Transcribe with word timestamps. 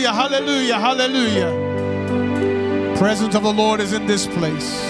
Hallelujah, 0.00 0.78
hallelujah, 0.78 0.78
hallelujah. 0.78 1.52
Presence 2.96 3.34
of 3.34 3.42
the 3.42 3.52
Lord 3.52 3.80
is 3.80 3.92
in 3.92 4.06
this 4.06 4.26
place. 4.26 4.80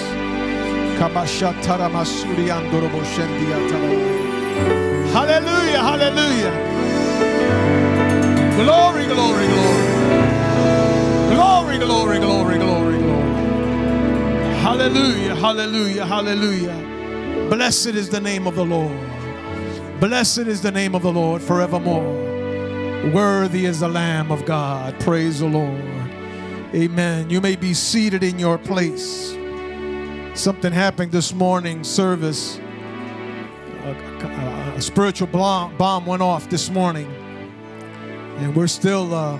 Hallelujah, 5.13 5.81
hallelujah. 5.81 6.53
Glory, 8.55 9.07
glory, 9.07 9.47
glory. 9.49 9.87
Glory, 11.35 11.79
glory, 11.79 12.19
glory, 12.21 12.59
glory, 12.59 12.99
glory. 12.99 13.33
Hallelujah, 14.63 15.35
hallelujah, 15.35 16.07
hallelujah. 16.07 16.77
Blessed 17.51 17.97
is 17.97 18.09
the 18.09 18.21
name 18.21 18.47
of 18.47 18.55
the 18.55 18.65
Lord. 18.65 18.97
Blessed 19.99 20.47
is 20.47 20.61
the 20.63 20.71
name 20.71 20.95
of 20.95 21.03
the 21.03 21.11
Lord 21.13 21.43
forevermore. 21.43 22.30
Worthy 23.09 23.65
is 23.65 23.81
the 23.81 23.89
Lamb 23.89 24.31
of 24.31 24.45
God. 24.45 25.01
Praise 25.01 25.41
the 25.41 25.47
Lord. 25.47 25.81
Amen. 26.75 27.31
You 27.31 27.41
may 27.41 27.57
be 27.57 27.73
seated 27.73 28.23
in 28.23 28.39
your 28.39 28.59
place. 28.59 29.35
Something 30.35 30.71
happened 30.71 31.11
this 31.11 31.33
morning 31.33 31.83
service. 31.83 32.59
A, 32.59 33.97
a, 34.23 34.75
a 34.77 34.83
spiritual 34.83 35.29
bomb, 35.29 35.75
bomb 35.79 36.05
went 36.05 36.21
off 36.21 36.51
this 36.51 36.69
morning, 36.69 37.11
and 38.37 38.55
we're 38.55 38.67
still 38.67 39.15
uh, 39.15 39.39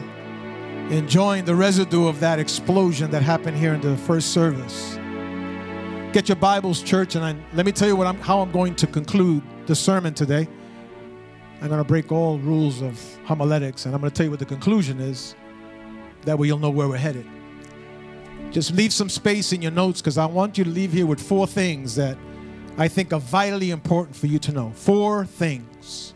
enjoying 0.89 1.45
the 1.45 1.55
residue 1.55 2.09
of 2.09 2.19
that 2.21 2.39
explosion 2.39 3.11
that 3.11 3.23
happened 3.23 3.59
here 3.59 3.75
in 3.75 3.83
the 3.83 3.97
first 3.99 4.31
service. 4.33 4.99
Get 6.15 6.31
your 6.31 6.37
Bibles, 6.37 6.83
church, 6.83 7.15
and 7.15 7.25
I, 7.25 7.37
let 7.53 7.67
me 7.67 7.73
tell 7.73 7.89
you 7.89 7.95
what 7.95 8.07
I'm, 8.07 8.19
how 8.21 8.41
I'm 8.41 8.51
going 8.51 8.75
to 8.77 8.87
conclude 8.87 9.43
the 9.67 9.75
sermon 9.75 10.15
today. 10.15 10.49
I'm 11.61 11.69
going 11.69 11.79
to 11.79 11.85
break 11.85 12.11
all 12.11 12.39
rules 12.39 12.81
of 12.81 12.99
homiletics, 13.31 13.87
and 13.87 13.95
I'm 13.95 14.01
going 14.01 14.11
to 14.11 14.17
tell 14.17 14.25
you 14.25 14.31
what 14.33 14.41
the 14.41 14.45
conclusion 14.45 14.99
is. 14.99 15.37
That 16.23 16.37
way, 16.37 16.49
you'll 16.49 16.59
know 16.59 16.71
where 16.71 16.89
we're 16.89 16.97
headed. 16.97 17.25
Just 18.51 18.75
leave 18.75 18.93
some 18.93 19.09
space 19.09 19.53
in 19.53 19.63
your 19.63 19.71
notes 19.71 20.01
because 20.01 20.19
I 20.19 20.27
want 20.27 20.59
you 20.59 20.65
to 20.65 20.71
leave 20.71 20.93
here 20.93 21.07
with 21.07 21.21
four 21.21 21.47
things 21.47 21.95
that 21.95 22.19
I 22.77 22.89
think 22.89 23.13
are 23.13 23.21
vitally 23.21 23.71
important 23.71 24.17
for 24.17 24.27
you 24.27 24.41
to 24.41 24.53
know. 24.53 24.73
Four 24.75 25.27
things. 25.27 26.13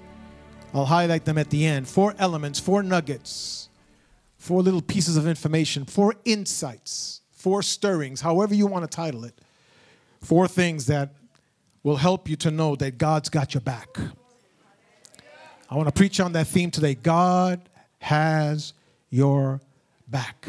I'll 0.75 0.87
highlight 0.87 1.25
them 1.25 1.39
at 1.39 1.51
the 1.51 1.65
end. 1.65 1.87
Four 1.87 2.17
elements, 2.19 2.59
four 2.59 2.83
nuggets, 2.83 3.69
four 4.37 4.61
little 4.61 4.83
pieces 4.83 5.17
of 5.17 5.29
information, 5.29 5.85
four 5.85 6.17
insights, 6.25 7.21
four 7.31 7.63
stirrings, 7.63 8.23
however 8.23 8.57
you 8.57 8.67
want 8.67 8.91
to 8.91 8.97
title 8.97 9.25
it. 9.25 9.41
Four 10.21 10.49
things 10.49 10.87
that 10.87 11.15
will 11.85 11.97
help 11.97 12.29
you 12.29 12.35
to 12.37 12.51
know 12.51 12.75
that 12.75 12.99
God's 12.99 13.29
got 13.29 13.55
your 13.55 13.61
back. 13.61 13.99
I 15.75 15.77
want 15.77 15.89
to 15.89 15.93
preach 15.93 16.21
on 16.21 16.35
that 16.35 16.47
theme 16.47 16.71
today. 16.71 16.95
God 16.95 17.61
has 17.99 18.75
your 19.11 19.61
back. 20.07 20.47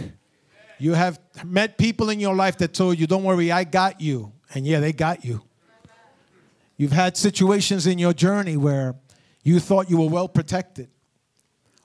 You 0.78 0.94
have 0.94 1.20
met 1.44 1.80
people 1.80 2.12
in 2.12 2.20
your 2.20 2.36
life 2.36 2.60
that 2.60 2.76
told 2.76 3.00
you, 3.00 3.08
Don't 3.08 3.24
worry, 3.24 3.52
I 3.52 3.64
got 3.64 4.00
you. 4.00 4.32
And 4.54 4.68
yeah, 4.68 4.80
they 4.80 4.94
got 4.94 5.26
you. 5.26 5.42
You've 6.78 6.92
had 6.92 7.18
situations 7.18 7.88
in 7.88 7.98
your 7.98 8.14
journey 8.14 8.56
where 8.56 8.94
you 9.42 9.60
thought 9.60 9.90
you 9.90 9.98
were 9.98 10.10
well 10.10 10.28
protected, 10.28 10.90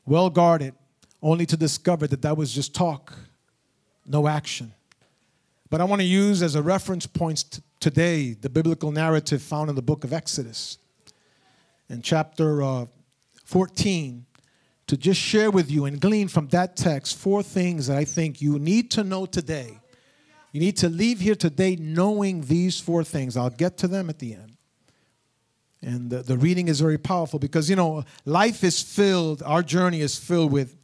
well 0.05 0.29
guarded, 0.29 0.75
only 1.23 1.47
to 1.47 1.57
discover 1.57 2.07
that 2.09 2.21
that 2.21 2.37
was 2.37 2.53
just 2.53 2.75
talk, 2.75 3.15
no 4.05 4.29
action. 4.29 4.75
But 5.71 5.81
I 5.81 5.85
want 5.85 6.03
to 6.03 6.07
use 6.07 6.43
as 6.43 6.57
a 6.57 6.63
reference 6.63 7.07
point 7.07 7.51
t- 7.51 7.63
today 7.79 8.35
the 8.35 8.51
biblical 8.51 8.93
narrative 8.93 9.41
found 9.41 9.71
in 9.71 9.77
the 9.77 9.83
book 9.83 10.05
of 10.05 10.13
Exodus. 10.13 10.77
In 11.89 12.03
chapter 12.03 12.63
uh, 12.63 12.85
14, 13.51 14.27
to 14.87 14.97
just 14.97 15.21
share 15.21 15.50
with 15.50 15.71
you 15.71 15.84
and 15.84 16.00
glean 16.00 16.28
from 16.28 16.47
that 16.49 16.77
text 16.77 17.19
four 17.19 17.43
things 17.43 17.88
that 17.88 17.97
I 17.97 18.05
think 18.05 18.41
you 18.41 18.61
need 18.61 18.93
to 18.93 19.03
know 19.03 19.27
today. 19.27 19.81
You 20.53 20.61
need 20.61 20.77
to 20.78 20.88
leave 20.88 21.19
here 21.19 21.34
today 21.34 21.75
knowing 21.75 22.43
these 22.43 22.78
four 22.78 23.03
things. 23.03 23.37
I'll 23.37 23.50
get 23.50 23.77
to 23.78 23.88
them 23.88 24.09
at 24.09 24.21
the 24.21 24.34
end. 24.34 24.56
And 25.83 26.11
the, 26.11 26.22
the 26.22 26.38
reading 26.38 26.69
is 26.69 26.81
very 26.81 26.99
powerful 26.99 27.41
because, 27.41 27.69
you 27.69 27.75
know, 27.75 28.05
life 28.25 28.62
is 28.62 28.81
filled, 28.83 29.43
our 29.43 29.65
journey 29.65 30.00
is 30.00 30.17
filled 30.17 30.53
with 30.53 30.77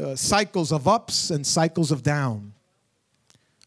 uh, 0.00 0.14
cycles 0.14 0.70
of 0.70 0.86
ups 0.86 1.30
and 1.30 1.44
cycles 1.44 1.90
of 1.90 2.04
down. 2.04 2.52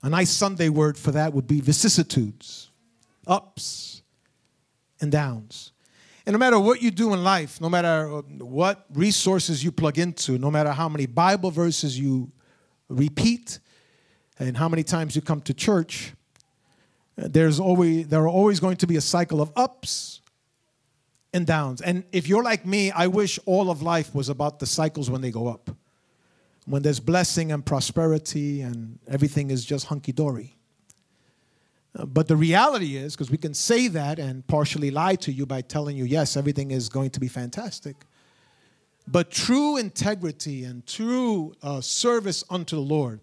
A 0.01 0.09
nice 0.09 0.29
Sunday 0.29 0.69
word 0.69 0.97
for 0.97 1.11
that 1.11 1.33
would 1.33 1.47
be 1.47 1.59
vicissitudes, 1.59 2.69
ups 3.27 4.01
and 5.01 5.11
downs. 5.11 5.73
And 6.29 6.35
no 6.35 6.37
matter 6.37 6.59
what 6.59 6.79
you 6.79 6.91
do 6.91 7.11
in 7.15 7.23
life, 7.23 7.59
no 7.59 7.69
matter 7.69 8.17
uh, 8.17 8.21
what 8.37 8.85
resources 8.93 9.63
you 9.63 9.71
plug 9.71 9.97
into, 9.97 10.37
no 10.37 10.51
matter 10.51 10.69
how 10.69 10.87
many 10.87 11.07
Bible 11.07 11.49
verses 11.49 11.99
you 11.99 12.31
repeat, 12.87 13.57
and 14.37 14.55
how 14.55 14.69
many 14.69 14.83
times 14.83 15.15
you 15.15 15.23
come 15.23 15.41
to 15.41 15.55
church, 15.55 16.13
uh, 17.19 17.29
there's 17.31 17.59
always 17.59 18.09
there 18.09 18.21
are 18.21 18.29
always 18.29 18.59
going 18.59 18.77
to 18.77 18.85
be 18.85 18.95
a 18.95 19.01
cycle 19.01 19.41
of 19.41 19.51
ups 19.55 20.21
and 21.33 21.47
downs. 21.47 21.81
And 21.81 22.03
if 22.11 22.27
you're 22.27 22.43
like 22.43 22.63
me, 22.63 22.91
I 22.91 23.07
wish 23.07 23.39
all 23.47 23.71
of 23.71 23.81
life 23.81 24.13
was 24.13 24.29
about 24.29 24.59
the 24.59 24.67
cycles 24.67 25.09
when 25.09 25.21
they 25.21 25.31
go 25.31 25.47
up 25.47 25.71
when 26.67 26.83
there's 26.83 26.99
blessing 26.99 27.51
and 27.51 27.65
prosperity 27.65 28.61
and 28.61 28.99
everything 29.07 29.49
is 29.49 29.65
just 29.65 29.87
hunky 29.87 30.11
dory. 30.11 30.58
But 31.93 32.27
the 32.27 32.35
reality 32.35 32.95
is, 32.95 33.15
because 33.15 33.31
we 33.31 33.37
can 33.37 33.53
say 33.53 33.87
that 33.87 34.19
and 34.19 34.45
partially 34.45 34.91
lie 34.91 35.15
to 35.15 35.31
you 35.31 35.45
by 35.45 35.61
telling 35.61 35.97
you, 35.97 36.05
yes, 36.05 36.37
everything 36.37 36.71
is 36.71 36.87
going 36.87 37.09
to 37.11 37.19
be 37.19 37.27
fantastic. 37.27 37.95
But 39.07 39.31
true 39.31 39.77
integrity 39.77 40.65
and 40.65 40.85
true 40.85 41.55
uh, 41.63 41.81
service 41.81 42.43
unto 42.49 42.75
the 42.75 42.81
Lord, 42.81 43.21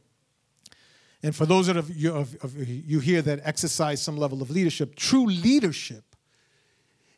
and 1.22 1.34
for 1.34 1.47
those 1.47 1.69
of 1.69 1.97
you, 1.97 2.12
of, 2.12 2.37
of 2.43 2.56
you 2.56 3.00
here 3.00 3.22
that 3.22 3.41
exercise 3.44 4.03
some 4.03 4.16
level 4.16 4.43
of 4.43 4.50
leadership, 4.50 4.97
true 4.97 5.27
leadership 5.27 6.04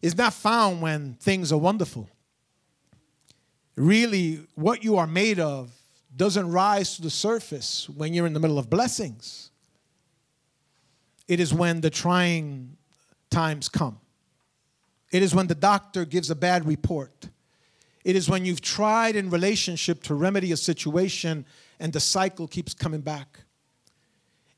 is 0.01 0.17
not 0.17 0.33
found 0.33 0.81
when 0.81 1.15
things 1.15 1.51
are 1.51 1.59
wonderful. 1.59 2.09
Really, 3.77 4.47
what 4.55 4.85
you 4.85 4.97
are 4.97 5.07
made 5.07 5.41
of 5.41 5.73
doesn't 6.15 6.51
rise 6.51 6.97
to 6.97 7.03
the 7.03 7.11
surface 7.11 7.89
when 7.89 8.13
you're 8.13 8.27
in 8.27 8.33
the 8.33 8.41
middle 8.41 8.59
of 8.59 8.69
blessings. 8.69 9.51
It 11.29 11.41
is 11.41 11.53
when 11.53 11.83
the 11.83 11.91
trying 11.91 12.77
times 13.31 13.69
come. 13.69 14.01
It 15.13 15.23
is 15.23 15.35
when 15.35 15.47
the 15.47 15.55
doctor 15.55 16.05
gives 16.05 16.31
a 16.31 16.35
bad 16.35 16.67
report. 16.67 17.29
It 18.05 18.17
is 18.17 18.29
when 18.29 18.45
you've 18.45 18.63
tried 18.63 19.17
in 19.17 19.31
relationship 19.31 20.03
to 20.05 20.15
remedy 20.15 20.53
a 20.53 20.57
situation 20.57 21.45
and 21.79 21.93
the 21.93 22.01
cycle 22.01 22.49
keeps 22.49 22.75
coming 22.75 23.03
back. 23.03 23.41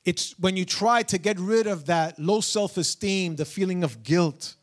It's 0.04 0.34
when 0.38 0.56
you 0.56 0.64
try 0.64 1.02
to 1.02 1.18
get 1.18 1.38
rid 1.38 1.66
of 1.66 1.86
that 1.86 2.18
low 2.18 2.40
self 2.40 2.76
esteem, 2.76 3.36
the 3.36 3.44
feeling 3.44 3.84
of 3.84 4.02
guilt, 4.02 4.56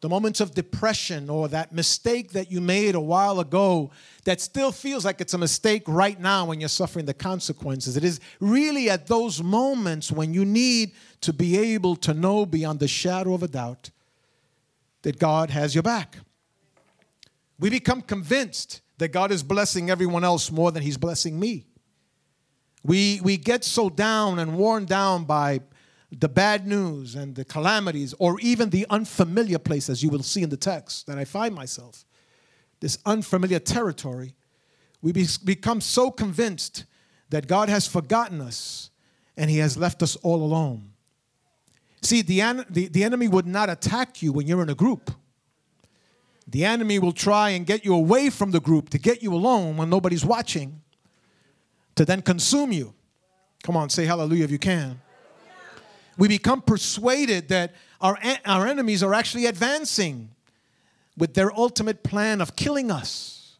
the 0.00 0.08
moments 0.08 0.40
of 0.40 0.54
depression 0.54 1.28
or 1.28 1.48
that 1.48 1.72
mistake 1.72 2.32
that 2.32 2.52
you 2.52 2.60
made 2.60 2.94
a 2.94 3.00
while 3.00 3.40
ago 3.40 3.90
that 4.24 4.40
still 4.40 4.70
feels 4.70 5.04
like 5.04 5.20
it's 5.20 5.34
a 5.34 5.38
mistake 5.38 5.82
right 5.88 6.20
now 6.20 6.46
when 6.46 6.60
you're 6.60 6.68
suffering 6.68 7.04
the 7.04 7.14
consequences. 7.14 7.96
It 7.96 8.04
is 8.04 8.20
really 8.38 8.88
at 8.90 9.08
those 9.08 9.42
moments 9.42 10.12
when 10.12 10.32
you 10.32 10.44
need 10.44 10.92
to 11.22 11.32
be 11.32 11.58
able 11.58 11.96
to 11.96 12.14
know 12.14 12.46
beyond 12.46 12.78
the 12.78 12.86
shadow 12.86 13.34
of 13.34 13.42
a 13.42 13.48
doubt 13.48 13.90
that 15.02 15.18
God 15.18 15.50
has 15.50 15.74
your 15.74 15.82
back. 15.82 16.18
We 17.58 17.70
become 17.70 18.02
convinced 18.02 18.82
that 18.98 19.08
God 19.08 19.32
is 19.32 19.42
blessing 19.42 19.90
everyone 19.90 20.22
else 20.22 20.52
more 20.52 20.70
than 20.70 20.82
He's 20.82 20.96
blessing 20.96 21.40
me. 21.40 21.66
We, 22.84 23.20
we 23.22 23.36
get 23.36 23.64
so 23.64 23.90
down 23.90 24.38
and 24.38 24.56
worn 24.56 24.84
down 24.84 25.24
by 25.24 25.60
the 26.10 26.28
bad 26.28 26.66
news 26.66 27.14
and 27.14 27.34
the 27.34 27.44
calamities, 27.44 28.14
or 28.18 28.40
even 28.40 28.70
the 28.70 28.86
unfamiliar 28.88 29.58
place, 29.58 29.88
as 29.90 30.02
you 30.02 30.08
will 30.08 30.22
see 30.22 30.42
in 30.42 30.48
the 30.48 30.56
text 30.56 31.06
that 31.06 31.18
I 31.18 31.24
find 31.24 31.54
myself, 31.54 32.04
this 32.80 32.98
unfamiliar 33.04 33.58
territory, 33.58 34.34
we 35.02 35.12
be, 35.12 35.26
become 35.44 35.80
so 35.80 36.10
convinced 36.10 36.84
that 37.30 37.46
God 37.46 37.68
has 37.68 37.86
forgotten 37.86 38.40
us 38.40 38.90
and 39.36 39.50
He 39.50 39.58
has 39.58 39.76
left 39.76 40.02
us 40.02 40.16
all 40.16 40.42
alone. 40.42 40.92
See, 42.00 42.22
the, 42.22 42.64
the, 42.70 42.88
the 42.88 43.04
enemy 43.04 43.28
would 43.28 43.46
not 43.46 43.68
attack 43.68 44.22
you 44.22 44.32
when 44.32 44.46
you're 44.46 44.62
in 44.62 44.70
a 44.70 44.74
group. 44.74 45.10
The 46.46 46.64
enemy 46.64 46.98
will 46.98 47.12
try 47.12 47.50
and 47.50 47.66
get 47.66 47.84
you 47.84 47.94
away 47.94 48.30
from 48.30 48.52
the 48.52 48.60
group 48.60 48.88
to 48.90 48.98
get 48.98 49.22
you 49.22 49.34
alone 49.34 49.76
when 49.76 49.90
nobody's 49.90 50.24
watching, 50.24 50.80
to 51.96 52.06
then 52.06 52.22
consume 52.22 52.72
you. 52.72 52.94
Come 53.62 53.76
on, 53.76 53.90
say 53.90 54.06
hallelujah 54.06 54.44
if 54.44 54.50
you 54.50 54.58
can 54.58 55.02
we 56.18 56.28
become 56.28 56.60
persuaded 56.60 57.48
that 57.48 57.74
our, 58.00 58.18
our 58.44 58.66
enemies 58.66 59.02
are 59.02 59.14
actually 59.14 59.46
advancing 59.46 60.30
with 61.16 61.34
their 61.34 61.52
ultimate 61.56 62.02
plan 62.02 62.40
of 62.40 62.56
killing 62.56 62.90
us. 62.90 63.56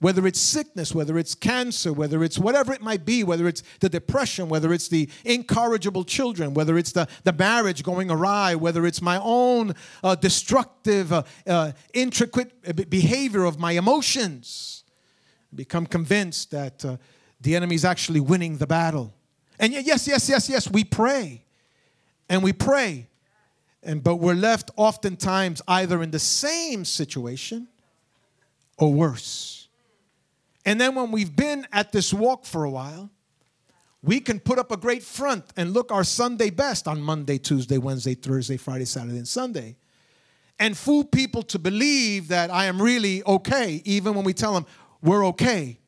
Whether 0.00 0.26
it's 0.26 0.40
sickness, 0.40 0.94
whether 0.94 1.18
it's 1.18 1.34
cancer, 1.34 1.92
whether 1.92 2.24
it's 2.24 2.38
whatever 2.38 2.72
it 2.72 2.80
might 2.80 3.04
be, 3.04 3.22
whether 3.22 3.46
it's 3.46 3.62
the 3.80 3.88
depression, 3.90 4.48
whether 4.48 4.72
it's 4.72 4.88
the 4.88 5.10
incorrigible 5.26 6.04
children, 6.04 6.54
whether 6.54 6.78
it's 6.78 6.92
the, 6.92 7.06
the 7.24 7.34
marriage 7.34 7.82
going 7.82 8.10
awry, 8.10 8.54
whether 8.54 8.86
it's 8.86 9.02
my 9.02 9.20
own 9.22 9.74
uh, 10.02 10.14
destructive, 10.14 11.12
uh, 11.12 11.22
uh, 11.46 11.72
intricate 11.92 12.88
behavior 12.88 13.44
of 13.44 13.58
my 13.58 13.72
emotions, 13.72 14.84
become 15.54 15.84
convinced 15.84 16.50
that 16.50 16.82
uh, 16.82 16.96
the 17.42 17.54
enemy's 17.54 17.84
actually 17.84 18.20
winning 18.20 18.56
the 18.56 18.66
battle. 18.66 19.12
And 19.58 19.74
yes, 19.74 20.08
yes, 20.08 20.28
yes, 20.30 20.48
yes, 20.48 20.70
we 20.70 20.82
pray. 20.82 21.44
And 22.30 22.42
we 22.42 22.54
pray. 22.54 23.08
And 23.82 24.02
but 24.02 24.16
we're 24.16 24.34
left 24.34 24.70
oftentimes 24.76 25.60
either 25.66 26.02
in 26.02 26.12
the 26.12 26.18
same 26.18 26.84
situation 26.84 27.68
or 28.78 28.94
worse. 28.94 29.68
And 30.64 30.80
then 30.80 30.94
when 30.94 31.10
we've 31.10 31.34
been 31.34 31.66
at 31.72 31.90
this 31.90 32.14
walk 32.14 32.44
for 32.44 32.64
a 32.64 32.70
while, 32.70 33.10
we 34.02 34.20
can 34.20 34.38
put 34.38 34.58
up 34.58 34.70
a 34.70 34.76
great 34.76 35.02
front 35.02 35.44
and 35.56 35.72
look 35.72 35.90
our 35.90 36.04
Sunday 36.04 36.50
best 36.50 36.86
on 36.86 37.02
Monday, 37.02 37.36
Tuesday, 37.36 37.78
Wednesday, 37.78 38.14
Thursday, 38.14 38.56
Friday, 38.56 38.84
Saturday, 38.84 39.18
and 39.18 39.28
Sunday. 39.28 39.76
And 40.58 40.76
fool 40.76 41.04
people 41.04 41.42
to 41.44 41.58
believe 41.58 42.28
that 42.28 42.50
I 42.50 42.66
am 42.66 42.80
really 42.80 43.24
okay, 43.24 43.82
even 43.84 44.14
when 44.14 44.24
we 44.24 44.34
tell 44.34 44.54
them 44.54 44.66
we're 45.02 45.26
okay. 45.28 45.78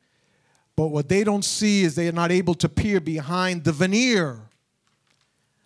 But 0.75 0.87
what 0.87 1.07
they 1.09 1.23
don't 1.23 1.45
see 1.45 1.83
is 1.83 1.95
they 1.95 2.07
are 2.07 2.11
not 2.11 2.31
able 2.31 2.55
to 2.55 2.67
peer 2.67 2.99
behind 2.99 3.63
the 3.63 3.71
veneer 3.71 4.49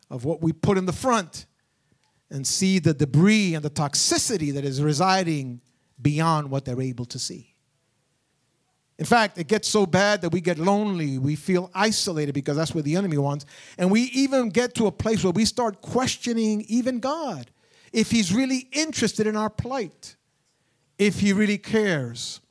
of 0.09 0.25
what 0.25 0.41
we 0.41 0.53
put 0.53 0.77
in 0.77 0.85
the 0.85 0.93
front 0.93 1.45
and 2.29 2.45
see 2.45 2.79
the 2.79 2.93
debris 2.93 3.55
and 3.55 3.63
the 3.63 3.69
toxicity 3.69 4.53
that 4.53 4.65
is 4.65 4.81
residing 4.81 5.61
beyond 6.01 6.49
what 6.49 6.65
they're 6.65 6.81
able 6.81 7.05
to 7.05 7.19
see. 7.19 7.53
In 8.99 9.05
fact, 9.05 9.37
it 9.37 9.47
gets 9.47 9.67
so 9.67 9.85
bad 9.85 10.21
that 10.21 10.29
we 10.31 10.41
get 10.41 10.57
lonely. 10.57 11.19
We 11.19 11.35
feel 11.35 11.69
isolated 11.73 12.33
because 12.33 12.57
that's 12.57 12.73
what 12.73 12.83
the 12.83 12.95
enemy 12.95 13.17
wants. 13.17 13.45
And 13.77 13.91
we 13.91 14.03
even 14.13 14.49
get 14.49 14.73
to 14.75 14.87
a 14.87 14.91
place 14.91 15.23
where 15.23 15.31
we 15.31 15.45
start 15.45 15.81
questioning 15.81 16.65
even 16.67 16.99
God 16.99 17.51
if 17.93 18.11
He's 18.11 18.33
really 18.33 18.67
interested 18.71 19.27
in 19.27 19.35
our 19.35 19.49
plight, 19.49 20.15
if 20.97 21.19
He 21.19 21.31
really 21.31 21.59
cares, 21.59 22.41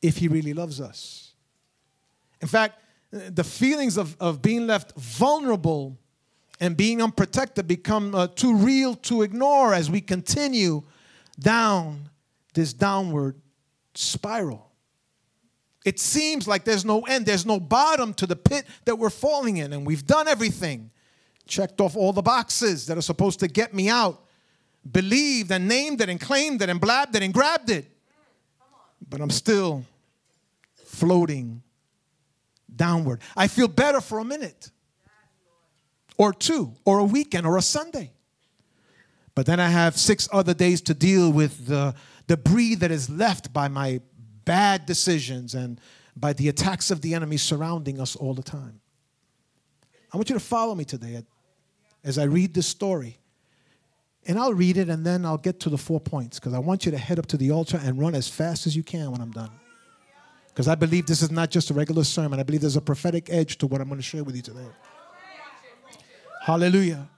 if 0.00 0.16
He 0.16 0.28
really 0.28 0.54
loves 0.54 0.80
us. 0.80 1.32
In 2.40 2.48
fact, 2.48 2.80
the 3.10 3.44
feelings 3.44 3.96
of, 3.98 4.16
of 4.18 4.42
being 4.42 4.66
left 4.66 4.92
vulnerable 4.96 5.98
and 6.60 6.76
being 6.76 7.02
unprotected 7.02 7.66
become 7.66 8.14
uh, 8.14 8.28
too 8.28 8.56
real 8.56 8.94
to 8.94 9.22
ignore 9.22 9.74
as 9.74 9.90
we 9.90 10.00
continue 10.00 10.82
down 11.38 12.08
this 12.54 12.72
downward 12.72 13.40
spiral. 13.94 14.70
It 15.84 16.00
seems 16.00 16.48
like 16.48 16.64
there's 16.64 16.84
no 16.84 17.02
end, 17.02 17.26
there's 17.26 17.46
no 17.46 17.60
bottom 17.60 18.14
to 18.14 18.26
the 18.26 18.36
pit 18.36 18.66
that 18.86 18.96
we're 18.96 19.10
falling 19.10 19.58
in, 19.58 19.72
and 19.72 19.86
we've 19.86 20.06
done 20.06 20.26
everything. 20.26 20.90
Checked 21.46 21.80
off 21.80 21.94
all 21.96 22.12
the 22.12 22.22
boxes 22.22 22.86
that 22.86 22.98
are 22.98 23.02
supposed 23.02 23.38
to 23.40 23.48
get 23.48 23.72
me 23.72 23.88
out, 23.88 24.24
believed 24.90 25.52
and 25.52 25.68
named 25.68 26.00
it 26.00 26.08
and 26.08 26.20
claimed 26.20 26.60
it 26.62 26.68
and 26.68 26.80
blabbed 26.80 27.14
it 27.14 27.22
and 27.22 27.32
grabbed 27.32 27.70
it. 27.70 27.86
But 29.08 29.20
I'm 29.20 29.30
still 29.30 29.84
floating 30.86 31.62
downward. 32.74 33.20
I 33.36 33.46
feel 33.46 33.68
better 33.68 34.00
for 34.00 34.18
a 34.18 34.24
minute 34.24 34.70
or 36.16 36.32
two 36.32 36.72
or 36.84 36.98
a 36.98 37.04
weekend 37.04 37.46
or 37.46 37.56
a 37.56 37.62
Sunday. 37.62 38.12
But 39.34 39.46
then 39.46 39.60
I 39.60 39.68
have 39.68 39.96
six 39.98 40.28
other 40.32 40.54
days 40.54 40.80
to 40.82 40.94
deal 40.94 41.30
with 41.30 41.66
the 41.66 41.94
debris 42.26 42.76
that 42.76 42.90
is 42.90 43.10
left 43.10 43.52
by 43.52 43.68
my 43.68 44.00
bad 44.44 44.86
decisions 44.86 45.54
and 45.54 45.80
by 46.16 46.32
the 46.32 46.48
attacks 46.48 46.90
of 46.90 47.02
the 47.02 47.14
enemy 47.14 47.36
surrounding 47.36 48.00
us 48.00 48.16
all 48.16 48.32
the 48.32 48.42
time. 48.42 48.80
I 50.12 50.16
want 50.16 50.30
you 50.30 50.34
to 50.34 50.40
follow 50.40 50.74
me 50.74 50.84
today 50.84 51.22
as 52.02 52.16
I 52.16 52.24
read 52.24 52.54
this 52.54 52.66
story. 52.66 53.18
And 54.28 54.38
I'll 54.38 54.54
read 54.54 54.76
it 54.76 54.88
and 54.88 55.04
then 55.04 55.24
I'll 55.24 55.36
get 55.36 55.60
to 55.60 55.70
the 55.70 55.78
four 55.78 56.00
points 56.00 56.40
because 56.40 56.54
I 56.54 56.58
want 56.58 56.84
you 56.84 56.90
to 56.92 56.98
head 56.98 57.18
up 57.18 57.26
to 57.26 57.36
the 57.36 57.52
altar 57.52 57.78
and 57.80 58.00
run 58.00 58.14
as 58.14 58.28
fast 58.28 58.66
as 58.66 58.74
you 58.74 58.82
can 58.82 59.12
when 59.12 59.20
I'm 59.20 59.30
done. 59.30 59.50
Because 60.48 60.66
I 60.66 60.74
believe 60.74 61.06
this 61.06 61.22
is 61.22 61.30
not 61.30 61.50
just 61.50 61.70
a 61.70 61.74
regular 61.74 62.02
sermon, 62.02 62.40
I 62.40 62.42
believe 62.42 62.62
there's 62.62 62.76
a 62.76 62.80
prophetic 62.80 63.28
edge 63.30 63.58
to 63.58 63.66
what 63.66 63.80
I'm 63.80 63.88
going 63.88 64.00
to 64.00 64.02
share 64.02 64.24
with 64.24 64.34
you 64.34 64.42
today. 64.42 64.66
Hallelujah. 66.46 67.08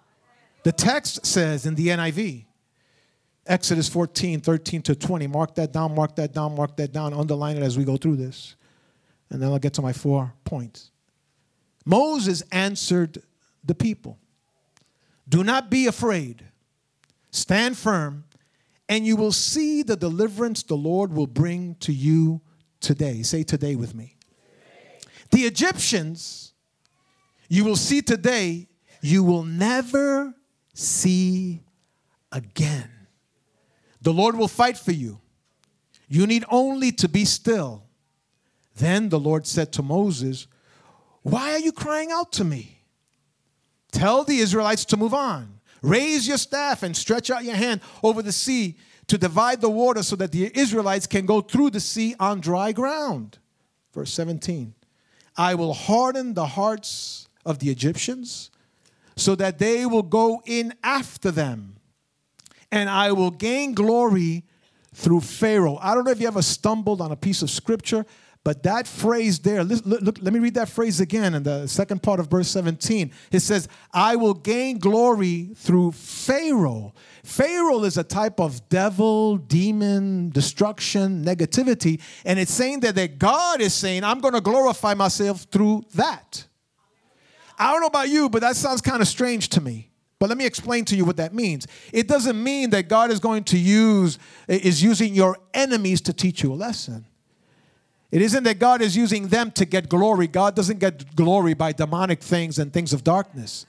The 0.62 0.72
text 0.72 1.26
says 1.26 1.66
in 1.66 1.74
the 1.74 1.88
NIV, 1.88 2.46
Exodus 3.46 3.86
14, 3.86 4.40
13 4.40 4.80
to 4.80 4.94
20. 4.94 5.26
Mark 5.26 5.54
that 5.56 5.70
down, 5.70 5.94
mark 5.94 6.16
that 6.16 6.32
down, 6.32 6.56
mark 6.56 6.78
that 6.78 6.94
down. 6.94 7.12
Underline 7.12 7.58
it 7.58 7.62
as 7.62 7.76
we 7.76 7.84
go 7.84 7.98
through 7.98 8.16
this. 8.16 8.56
And 9.28 9.42
then 9.42 9.50
I'll 9.50 9.58
get 9.58 9.74
to 9.74 9.82
my 9.82 9.92
four 9.92 10.32
points. 10.44 10.92
Moses 11.84 12.42
answered 12.52 13.22
the 13.62 13.74
people 13.74 14.18
Do 15.28 15.44
not 15.44 15.68
be 15.68 15.88
afraid, 15.88 16.46
stand 17.30 17.76
firm, 17.76 18.24
and 18.88 19.06
you 19.06 19.14
will 19.14 19.32
see 19.32 19.82
the 19.82 19.96
deliverance 19.96 20.62
the 20.62 20.74
Lord 20.74 21.12
will 21.12 21.26
bring 21.26 21.74
to 21.80 21.92
you 21.92 22.40
today. 22.80 23.22
Say 23.22 23.42
today 23.42 23.76
with 23.76 23.94
me. 23.94 24.16
The 25.32 25.42
Egyptians, 25.42 26.54
you 27.50 27.66
will 27.66 27.76
see 27.76 28.00
today, 28.00 28.67
you 29.00 29.22
will 29.22 29.44
never 29.44 30.34
see 30.74 31.62
again. 32.32 32.90
The 34.02 34.12
Lord 34.12 34.36
will 34.36 34.48
fight 34.48 34.78
for 34.78 34.92
you. 34.92 35.20
You 36.08 36.26
need 36.26 36.44
only 36.50 36.92
to 36.92 37.08
be 37.08 37.24
still. 37.24 37.84
Then 38.76 39.08
the 39.08 39.18
Lord 39.18 39.46
said 39.46 39.72
to 39.72 39.82
Moses, 39.82 40.46
Why 41.22 41.52
are 41.52 41.58
you 41.58 41.72
crying 41.72 42.10
out 42.12 42.32
to 42.32 42.44
me? 42.44 42.82
Tell 43.92 44.24
the 44.24 44.38
Israelites 44.38 44.84
to 44.86 44.96
move 44.96 45.14
on. 45.14 45.60
Raise 45.82 46.26
your 46.26 46.38
staff 46.38 46.82
and 46.82 46.96
stretch 46.96 47.30
out 47.30 47.44
your 47.44 47.54
hand 47.54 47.80
over 48.02 48.22
the 48.22 48.32
sea 48.32 48.76
to 49.06 49.18
divide 49.18 49.60
the 49.60 49.70
water 49.70 50.02
so 50.02 50.16
that 50.16 50.32
the 50.32 50.50
Israelites 50.58 51.06
can 51.06 51.26
go 51.26 51.40
through 51.40 51.70
the 51.70 51.80
sea 51.80 52.14
on 52.20 52.40
dry 52.40 52.72
ground. 52.72 53.38
Verse 53.92 54.12
17 54.12 54.74
I 55.36 55.54
will 55.54 55.72
harden 55.72 56.34
the 56.34 56.46
hearts 56.46 57.28
of 57.44 57.58
the 57.58 57.70
Egyptians 57.70 58.50
so 59.18 59.34
that 59.34 59.58
they 59.58 59.84
will 59.84 60.02
go 60.02 60.42
in 60.46 60.74
after 60.82 61.30
them 61.30 61.78
and 62.70 62.88
I 62.88 63.12
will 63.12 63.30
gain 63.30 63.74
glory 63.74 64.44
through 64.94 65.20
Pharaoh. 65.20 65.78
I 65.80 65.94
don't 65.94 66.04
know 66.04 66.10
if 66.10 66.20
you 66.20 66.26
ever 66.26 66.42
stumbled 66.42 67.00
on 67.00 67.12
a 67.12 67.16
piece 67.16 67.42
of 67.42 67.50
scripture, 67.50 68.04
but 68.44 68.62
that 68.62 68.86
phrase 68.86 69.38
there, 69.40 69.62
look, 69.64 69.84
look, 69.84 70.18
let 70.22 70.32
me 70.32 70.38
read 70.38 70.54
that 70.54 70.68
phrase 70.68 71.00
again 71.00 71.34
in 71.34 71.42
the 71.42 71.66
second 71.66 72.02
part 72.02 72.20
of 72.20 72.28
verse 72.28 72.48
17. 72.48 73.12
It 73.30 73.40
says, 73.40 73.68
I 73.92 74.16
will 74.16 74.34
gain 74.34 74.78
glory 74.78 75.50
through 75.54 75.92
Pharaoh. 75.92 76.94
Pharaoh 77.24 77.84
is 77.84 77.98
a 77.98 78.04
type 78.04 78.40
of 78.40 78.66
devil, 78.68 79.36
demon, 79.36 80.30
destruction, 80.30 81.24
negativity. 81.24 82.00
And 82.24 82.38
it's 82.38 82.52
saying 82.52 82.80
that, 82.80 82.94
that 82.94 83.18
God 83.18 83.60
is 83.60 83.74
saying, 83.74 84.04
I'm 84.04 84.20
going 84.20 84.34
to 84.34 84.40
glorify 84.40 84.94
myself 84.94 85.42
through 85.50 85.84
that. 85.94 86.47
I 87.58 87.72
don't 87.72 87.80
know 87.80 87.88
about 87.88 88.08
you, 88.08 88.28
but 88.28 88.40
that 88.42 88.56
sounds 88.56 88.80
kind 88.80 89.02
of 89.02 89.08
strange 89.08 89.48
to 89.50 89.60
me. 89.60 89.90
But 90.18 90.28
let 90.28 90.38
me 90.38 90.46
explain 90.46 90.84
to 90.86 90.96
you 90.96 91.04
what 91.04 91.16
that 91.16 91.32
means. 91.32 91.66
It 91.92 92.08
doesn't 92.08 92.42
mean 92.42 92.70
that 92.70 92.88
God 92.88 93.10
is 93.10 93.20
going 93.20 93.44
to 93.44 93.58
use, 93.58 94.18
is 94.48 94.82
using 94.82 95.14
your 95.14 95.38
enemies 95.54 96.00
to 96.02 96.12
teach 96.12 96.42
you 96.42 96.52
a 96.52 96.56
lesson. 96.56 97.06
It 98.10 98.22
isn't 98.22 98.44
that 98.44 98.58
God 98.58 98.80
is 98.80 98.96
using 98.96 99.28
them 99.28 99.50
to 99.52 99.64
get 99.64 99.88
glory. 99.88 100.26
God 100.26 100.56
doesn't 100.56 100.78
get 100.78 101.14
glory 101.14 101.54
by 101.54 101.72
demonic 101.72 102.22
things 102.22 102.58
and 102.58 102.72
things 102.72 102.92
of 102.92 103.04
darkness. 103.04 103.66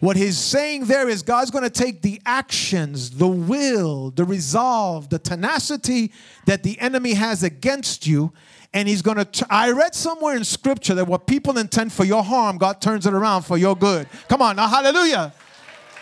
What 0.00 0.16
he's 0.16 0.38
saying 0.38 0.84
there 0.84 1.08
is 1.08 1.22
God's 1.22 1.50
going 1.50 1.64
to 1.64 1.70
take 1.70 2.02
the 2.02 2.20
actions, 2.26 3.10
the 3.10 3.28
will, 3.28 4.10
the 4.10 4.24
resolve, 4.24 5.08
the 5.08 5.18
tenacity 5.18 6.12
that 6.46 6.62
the 6.62 6.78
enemy 6.78 7.14
has 7.14 7.42
against 7.42 8.06
you, 8.06 8.32
and 8.74 8.88
he's 8.88 9.00
going 9.00 9.24
to. 9.24 9.46
I 9.48 9.70
read 9.70 9.94
somewhere 9.94 10.36
in 10.36 10.44
scripture 10.44 10.94
that 10.96 11.06
what 11.06 11.26
people 11.26 11.56
intend 11.56 11.92
for 11.92 12.04
your 12.04 12.22
harm, 12.22 12.58
God 12.58 12.82
turns 12.82 13.06
it 13.06 13.14
around 13.14 13.42
for 13.42 13.56
your 13.56 13.76
good. 13.76 14.08
Come 14.28 14.42
on, 14.42 14.56
now, 14.56 14.68
hallelujah. 14.68 15.32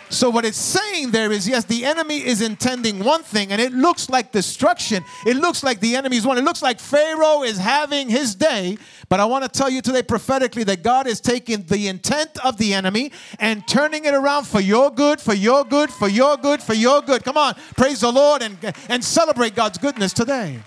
So, 0.09 0.29
what 0.29 0.45
it's 0.45 0.57
saying 0.57 1.11
there 1.11 1.31
is 1.31 1.47
yes, 1.47 1.65
the 1.65 1.85
enemy 1.85 2.17
is 2.17 2.41
intending 2.41 3.03
one 3.03 3.23
thing, 3.23 3.51
and 3.51 3.59
it 3.59 3.73
looks 3.73 4.09
like 4.09 4.31
destruction. 4.31 5.03
It 5.25 5.37
looks 5.37 5.63
like 5.63 5.79
the 5.79 5.95
enemy's 5.95 6.25
won. 6.25 6.37
It 6.37 6.43
looks 6.43 6.61
like 6.61 6.79
Pharaoh 6.79 7.43
is 7.43 7.57
having 7.57 8.09
his 8.09 8.35
day. 8.35 8.77
But 9.09 9.19
I 9.19 9.25
want 9.25 9.43
to 9.43 9.49
tell 9.49 9.69
you 9.69 9.81
today 9.81 10.03
prophetically 10.03 10.63
that 10.65 10.83
God 10.83 11.07
is 11.07 11.19
taking 11.19 11.63
the 11.63 11.87
intent 11.87 12.43
of 12.45 12.57
the 12.57 12.73
enemy 12.73 13.11
and 13.39 13.67
turning 13.67 14.05
it 14.05 14.13
around 14.13 14.45
for 14.45 14.59
your 14.59 14.91
good, 14.91 15.19
for 15.19 15.33
your 15.33 15.63
good, 15.63 15.89
for 15.89 16.07
your 16.07 16.37
good, 16.37 16.61
for 16.61 16.73
your 16.73 17.01
good. 17.01 17.23
Come 17.23 17.37
on, 17.37 17.55
praise 17.75 18.01
the 18.01 18.11
Lord 18.11 18.41
and, 18.41 18.57
and 18.89 19.03
celebrate 19.03 19.55
God's 19.55 19.77
goodness 19.77 20.13
today. 20.13 20.59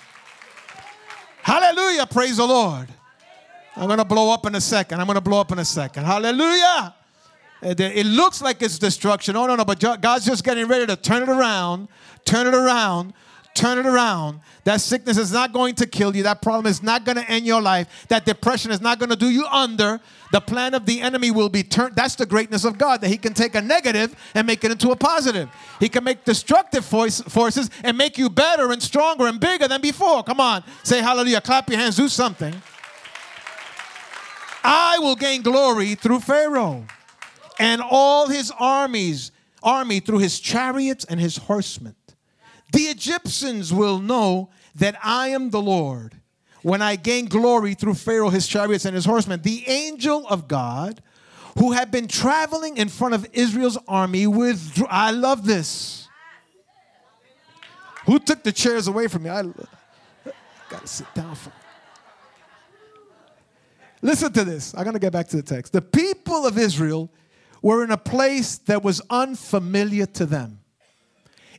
Hallelujah, 1.46 2.06
praise 2.06 2.38
the 2.38 2.44
Lord. 2.44 2.88
I'm 3.76 3.86
going 3.86 3.98
to 3.98 4.04
blow 4.04 4.32
up 4.32 4.46
in 4.46 4.56
a 4.56 4.60
second. 4.60 4.98
I'm 4.98 5.06
going 5.06 5.14
to 5.14 5.20
blow 5.20 5.40
up 5.40 5.52
in 5.52 5.60
a 5.60 5.64
second. 5.64 6.02
Hallelujah. 6.02 6.92
It 7.62 8.04
looks 8.04 8.42
like 8.42 8.62
it's 8.62 8.80
destruction. 8.80 9.36
Oh, 9.36 9.46
no, 9.46 9.54
no, 9.54 9.64
but 9.64 9.78
God's 9.78 10.26
just 10.26 10.42
getting 10.42 10.66
ready 10.66 10.86
to 10.86 10.96
turn 10.96 11.22
it 11.22 11.28
around, 11.28 11.86
turn 12.24 12.48
it 12.48 12.54
around, 12.54 13.12
turn 13.56 13.78
it 13.78 13.86
around. 13.86 14.40
That 14.64 14.80
sickness 14.80 15.16
is 15.16 15.32
not 15.32 15.52
going 15.52 15.74
to 15.76 15.86
kill 15.86 16.14
you. 16.14 16.22
That 16.24 16.42
problem 16.42 16.66
is 16.66 16.82
not 16.82 17.04
going 17.04 17.16
to 17.16 17.28
end 17.28 17.46
your 17.46 17.62
life. 17.62 18.06
That 18.08 18.24
depression 18.24 18.70
is 18.70 18.80
not 18.80 18.98
going 18.98 19.10
to 19.10 19.16
do 19.16 19.30
you 19.30 19.46
under. 19.46 20.00
The 20.32 20.40
plan 20.40 20.74
of 20.74 20.86
the 20.86 21.00
enemy 21.00 21.30
will 21.30 21.48
be 21.48 21.62
turned. 21.62 21.96
That's 21.96 22.14
the 22.16 22.26
greatness 22.26 22.64
of 22.64 22.78
God, 22.78 23.00
that 23.00 23.08
He 23.08 23.16
can 23.16 23.32
take 23.32 23.54
a 23.54 23.62
negative 23.62 24.14
and 24.34 24.46
make 24.46 24.64
it 24.64 24.70
into 24.70 24.90
a 24.90 24.96
positive. 24.96 25.48
He 25.80 25.88
can 25.88 26.04
make 26.04 26.24
destructive 26.24 26.84
force, 26.84 27.20
forces 27.22 27.70
and 27.82 27.96
make 27.96 28.18
you 28.18 28.28
better 28.28 28.70
and 28.72 28.82
stronger 28.82 29.26
and 29.26 29.40
bigger 29.40 29.66
than 29.66 29.80
before. 29.80 30.22
Come 30.22 30.40
on, 30.40 30.62
say 30.82 31.00
hallelujah. 31.00 31.40
Clap 31.40 31.68
your 31.70 31.78
hands, 31.78 31.96
do 31.96 32.08
something. 32.08 32.54
I 34.62 34.98
will 34.98 35.16
gain 35.16 35.42
glory 35.42 35.94
through 35.94 36.20
Pharaoh 36.20 36.84
and 37.58 37.80
all 37.80 38.26
his 38.26 38.52
armies, 38.58 39.30
army 39.62 40.00
through 40.00 40.18
his 40.18 40.40
chariots 40.40 41.04
and 41.04 41.20
his 41.20 41.36
horsemen. 41.36 41.94
The 42.76 42.88
Egyptians 42.88 43.72
will 43.72 43.98
know 44.00 44.50
that 44.74 44.98
I 45.02 45.28
am 45.28 45.48
the 45.48 45.62
Lord 45.62 46.20
when 46.60 46.82
I 46.82 46.96
gain 46.96 47.24
glory 47.24 47.72
through 47.72 47.94
Pharaoh, 47.94 48.28
his 48.28 48.46
chariots, 48.46 48.84
and 48.84 48.94
his 48.94 49.06
horsemen. 49.06 49.40
The 49.40 49.66
angel 49.66 50.26
of 50.28 50.46
God 50.46 51.00
who 51.58 51.72
had 51.72 51.90
been 51.90 52.06
traveling 52.06 52.76
in 52.76 52.90
front 52.90 53.14
of 53.14 53.26
Israel's 53.32 53.78
army 53.88 54.26
with, 54.26 54.82
I 54.90 55.10
love 55.10 55.46
this. 55.46 56.06
Who 58.04 58.18
took 58.18 58.42
the 58.42 58.52
chairs 58.52 58.88
away 58.88 59.08
from 59.08 59.22
me? 59.22 59.30
I 59.30 59.44
gotta 60.68 60.86
sit 60.86 61.06
down 61.14 61.34
for. 61.34 61.50
Listen 64.02 64.30
to 64.34 64.44
this. 64.44 64.74
I'm 64.74 64.84
gonna 64.84 64.98
get 64.98 65.14
back 65.14 65.28
to 65.28 65.36
the 65.36 65.42
text. 65.42 65.72
The 65.72 65.80
people 65.80 66.46
of 66.46 66.58
Israel 66.58 67.10
were 67.62 67.82
in 67.84 67.90
a 67.90 67.96
place 67.96 68.58
that 68.66 68.84
was 68.84 69.00
unfamiliar 69.08 70.04
to 70.04 70.26
them. 70.26 70.58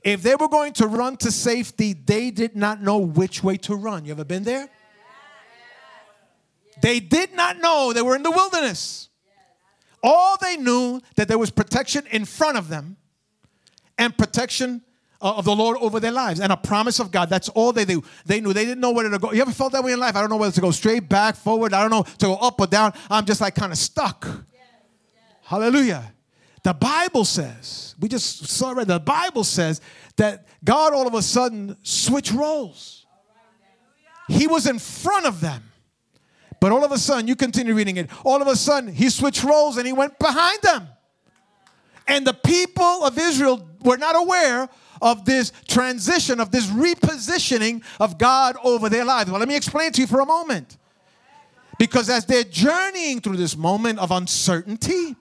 If 0.08 0.24
they 0.24 0.36
were 0.36 0.48
going 0.48 0.72
to 0.74 0.88
run 0.88 1.18
to 1.18 1.32
safety, 1.34 1.92
they 1.92 2.32
did 2.32 2.56
not 2.56 2.82
know 2.82 2.98
which 2.98 3.44
way 3.44 3.58
to 3.58 3.76
run. 3.76 4.06
You 4.06 4.14
ever 4.14 4.24
been 4.24 4.44
there? 4.44 4.70
They 6.82 7.02
did 7.02 7.34
not 7.34 7.60
know 7.60 7.92
they 7.92 8.02
were 8.02 8.16
in 8.16 8.24
the 8.24 8.32
wilderness. 8.32 9.10
All 10.02 10.38
they 10.42 10.56
knew 10.56 11.02
that 11.18 11.28
there 11.28 11.38
was 11.38 11.52
protection 11.52 12.06
in 12.10 12.24
front 12.24 12.58
of 12.58 12.70
them 12.70 12.96
and 13.98 14.18
protection 14.18 14.82
uh, 15.20 15.34
of 15.36 15.44
the 15.44 15.54
Lord 15.54 15.78
over 15.82 16.00
their 16.00 16.14
lives 16.14 16.40
and 16.40 16.54
a 16.54 16.58
promise 16.58 17.02
of 17.02 17.12
God. 17.12 17.30
That's 17.30 17.50
all 17.50 17.74
they 17.74 17.84
knew. 17.84 18.02
They 18.26 18.40
knew. 18.40 18.54
They 18.54 18.64
didn't 18.64 18.80
know 18.80 18.92
where 18.92 19.10
to 19.10 19.20
go. 19.20 19.34
You 19.34 19.42
ever 19.42 19.52
felt 19.52 19.74
that 19.74 19.84
way 19.84 19.92
in 19.92 20.00
life? 20.00 20.16
I 20.16 20.22
don't 20.22 20.30
know 20.30 20.38
whether 20.38 20.54
to 20.54 20.62
go 20.62 20.72
straight, 20.72 21.10
back, 21.10 21.36
forward. 21.36 21.74
I 21.74 21.82
don't 21.82 21.92
know 21.92 22.04
to 22.04 22.26
go 22.28 22.36
up 22.36 22.62
or 22.62 22.68
down. 22.68 22.94
I'm 23.10 23.26
just 23.26 23.42
like 23.42 23.56
kind 23.56 23.74
of 23.74 23.78
stuck. 23.78 24.26
Hallelujah. 25.42 26.14
The 26.68 26.74
Bible 26.74 27.24
says, 27.24 27.96
we 27.98 28.10
just 28.10 28.46
saw 28.50 28.78
it, 28.78 28.90
the 28.90 29.00
Bible 29.00 29.46
says 29.46 29.80
that 30.18 30.46
God 30.66 30.92
all 30.94 31.08
of 31.08 31.14
a 31.14 31.22
sudden 31.22 31.78
switched 31.82 32.34
roles. 32.34 33.06
He 34.28 34.48
was 34.48 34.68
in 34.68 34.78
front 34.78 35.26
of 35.26 35.40
them. 35.40 35.64
But 36.60 36.74
all 36.74 36.84
of 36.84 36.92
a 36.92 36.98
sudden, 36.98 37.26
you 37.26 37.38
continue 37.38 37.74
reading 37.74 37.96
it, 37.96 38.10
all 38.26 38.42
of 38.42 38.50
a 38.50 38.56
sudden, 38.58 38.92
he 38.92 39.10
switched 39.10 39.46
roles 39.46 39.78
and 39.78 39.88
he 39.88 39.94
went 39.94 40.20
behind 40.20 40.62
them. 40.62 40.90
And 42.06 42.28
the 42.28 42.34
people 42.34 43.06
of 43.06 43.18
Israel 43.18 43.66
were 43.82 43.96
not 43.96 44.18
aware 44.18 44.68
of 45.02 45.24
this 45.24 45.54
transition, 45.70 46.42
of 46.42 46.52
this 46.52 46.68
repositioning 46.68 47.82
of 47.98 48.18
God 48.18 48.58
over 48.62 48.90
their 48.90 49.06
lives. 49.06 49.32
Well, 49.32 49.40
let 49.40 49.48
me 49.48 49.56
explain 49.56 49.94
to 49.94 50.02
you 50.02 50.08
for 50.08 50.20
a 50.20 50.26
moment. 50.26 50.76
Because 51.80 52.10
as 52.10 52.26
they're 52.26 52.44
journeying 52.44 53.22
through 53.22 53.38
this 53.38 53.56
moment 53.56 54.00
of 54.00 54.12
uncertainty, 54.12 55.16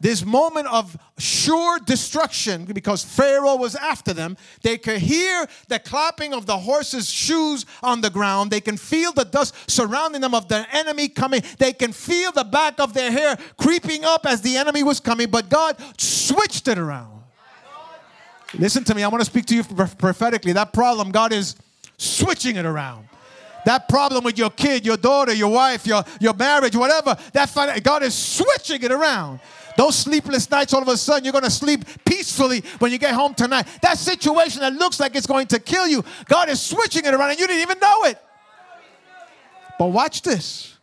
this 0.00 0.24
moment 0.24 0.66
of 0.66 0.96
sure 1.18 1.78
destruction 1.78 2.64
because 2.66 3.02
Pharaoh 3.02 3.56
was 3.56 3.74
after 3.74 4.12
them. 4.12 4.36
They 4.62 4.76
could 4.76 4.98
hear 4.98 5.46
the 5.68 5.78
clapping 5.78 6.34
of 6.34 6.44
the 6.44 6.58
horses' 6.58 7.10
shoes 7.10 7.64
on 7.82 8.02
the 8.02 8.10
ground. 8.10 8.50
They 8.50 8.60
can 8.60 8.76
feel 8.76 9.12
the 9.12 9.24
dust 9.24 9.54
surrounding 9.70 10.20
them 10.20 10.34
of 10.34 10.48
the 10.48 10.66
enemy 10.72 11.08
coming. 11.08 11.42
They 11.58 11.72
can 11.72 11.92
feel 11.92 12.32
the 12.32 12.44
back 12.44 12.78
of 12.78 12.92
their 12.92 13.10
hair 13.10 13.38
creeping 13.56 14.04
up 14.04 14.26
as 14.26 14.42
the 14.42 14.56
enemy 14.56 14.82
was 14.82 15.00
coming. 15.00 15.30
But 15.30 15.48
God 15.48 15.76
switched 15.98 16.68
it 16.68 16.78
around. 16.78 17.22
Listen 18.58 18.84
to 18.84 18.94
me. 18.94 19.02
I 19.02 19.08
want 19.08 19.22
to 19.22 19.30
speak 19.30 19.46
to 19.46 19.54
you 19.54 19.64
prophetically. 19.64 20.52
That 20.52 20.72
problem, 20.72 21.10
God 21.10 21.32
is 21.32 21.56
switching 21.96 22.56
it 22.56 22.66
around 22.66 23.08
that 23.66 23.88
problem 23.88 24.22
with 24.22 24.38
your 24.38 24.50
kid, 24.50 24.86
your 24.86 24.96
daughter, 24.96 25.34
your 25.34 25.48
wife, 25.48 25.86
your, 25.88 26.04
your 26.20 26.34
marriage, 26.34 26.76
whatever, 26.76 27.16
that 27.32 27.80
God 27.82 28.04
is 28.04 28.14
switching 28.14 28.80
it 28.82 28.92
around. 28.92 29.40
Those 29.76 29.96
sleepless 29.96 30.50
nights, 30.50 30.72
all 30.72 30.82
of 30.82 30.88
a 30.88 30.96
sudden, 30.96 31.24
you're 31.24 31.32
going 31.32 31.44
to 31.44 31.50
sleep 31.50 31.84
peacefully 32.04 32.62
when 32.78 32.90
you 32.90 32.98
get 32.98 33.14
home 33.14 33.34
tonight. 33.34 33.66
That 33.82 33.98
situation 33.98 34.62
that 34.62 34.72
looks 34.72 34.98
like 34.98 35.14
it's 35.14 35.26
going 35.26 35.48
to 35.48 35.58
kill 35.58 35.86
you, 35.86 36.02
God 36.26 36.48
is 36.48 36.60
switching 36.60 37.04
it 37.04 37.12
around 37.12 37.30
and 37.30 37.38
you 37.38 37.46
didn't 37.46 37.62
even 37.62 37.78
know 37.78 38.04
it. 38.04 38.18
But 39.78 39.88
watch 39.88 40.22
this 40.22 40.78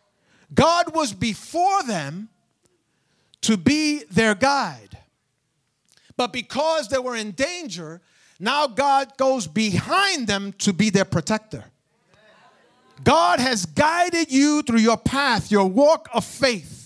God 0.54 0.94
was 0.94 1.12
before 1.12 1.82
them 1.82 2.28
to 3.42 3.56
be 3.56 4.04
their 4.04 4.34
guide. 4.34 4.98
But 6.16 6.32
because 6.32 6.88
they 6.88 6.98
were 6.98 7.16
in 7.16 7.32
danger, 7.32 8.00
now 8.38 8.68
God 8.68 9.16
goes 9.16 9.48
behind 9.48 10.28
them 10.28 10.52
to 10.58 10.72
be 10.72 10.90
their 10.90 11.04
protector. 11.04 11.64
God 13.02 13.40
has 13.40 13.66
guided 13.66 14.30
you 14.30 14.62
through 14.62 14.78
your 14.78 14.96
path, 14.96 15.50
your 15.50 15.66
walk 15.66 16.08
of 16.14 16.24
faith 16.24 16.83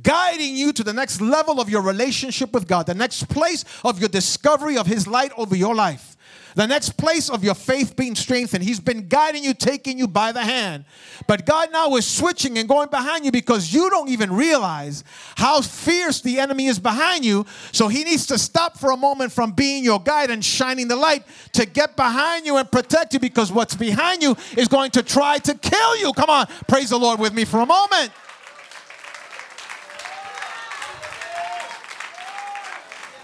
guiding 0.00 0.56
you 0.56 0.72
to 0.72 0.82
the 0.82 0.92
next 0.92 1.20
level 1.20 1.60
of 1.60 1.68
your 1.68 1.82
relationship 1.82 2.52
with 2.52 2.66
God, 2.66 2.86
the 2.86 2.94
next 2.94 3.28
place 3.28 3.64
of 3.84 4.00
your 4.00 4.08
discovery 4.08 4.78
of 4.78 4.86
His 4.86 5.06
light 5.06 5.32
over 5.36 5.54
your 5.54 5.74
life, 5.74 6.16
the 6.54 6.66
next 6.66 6.96
place 6.96 7.28
of 7.28 7.44
your 7.44 7.54
faith 7.54 7.94
being 7.94 8.14
strengthened. 8.14 8.64
He's 8.64 8.80
been 8.80 9.08
guiding 9.08 9.44
you, 9.44 9.52
taking 9.52 9.98
you 9.98 10.08
by 10.08 10.32
the 10.32 10.42
hand. 10.42 10.86
But 11.26 11.44
God 11.44 11.72
now 11.72 11.94
is 11.96 12.06
switching 12.06 12.56
and 12.56 12.66
going 12.66 12.88
behind 12.88 13.26
you 13.26 13.32
because 13.32 13.72
you 13.72 13.90
don't 13.90 14.08
even 14.08 14.32
realize 14.32 15.04
how 15.36 15.60
fierce 15.60 16.22
the 16.22 16.38
enemy 16.38 16.66
is 16.66 16.78
behind 16.78 17.24
you. 17.24 17.44
So 17.72 17.88
He 17.88 18.02
needs 18.04 18.26
to 18.28 18.38
stop 18.38 18.78
for 18.78 18.92
a 18.92 18.96
moment 18.96 19.32
from 19.32 19.52
being 19.52 19.84
your 19.84 20.00
guide 20.00 20.30
and 20.30 20.42
shining 20.42 20.88
the 20.88 20.96
light 20.96 21.24
to 21.52 21.66
get 21.66 21.96
behind 21.96 22.46
you 22.46 22.56
and 22.56 22.70
protect 22.70 23.12
you 23.12 23.20
because 23.20 23.52
what's 23.52 23.74
behind 23.74 24.22
you 24.22 24.36
is 24.56 24.68
going 24.68 24.90
to 24.92 25.02
try 25.02 25.36
to 25.38 25.54
kill 25.54 25.98
you. 25.98 26.14
Come 26.14 26.30
on, 26.30 26.46
praise 26.66 26.88
the 26.90 26.98
Lord 26.98 27.20
with 27.20 27.34
me 27.34 27.44
for 27.44 27.60
a 27.60 27.66
moment. 27.66 28.10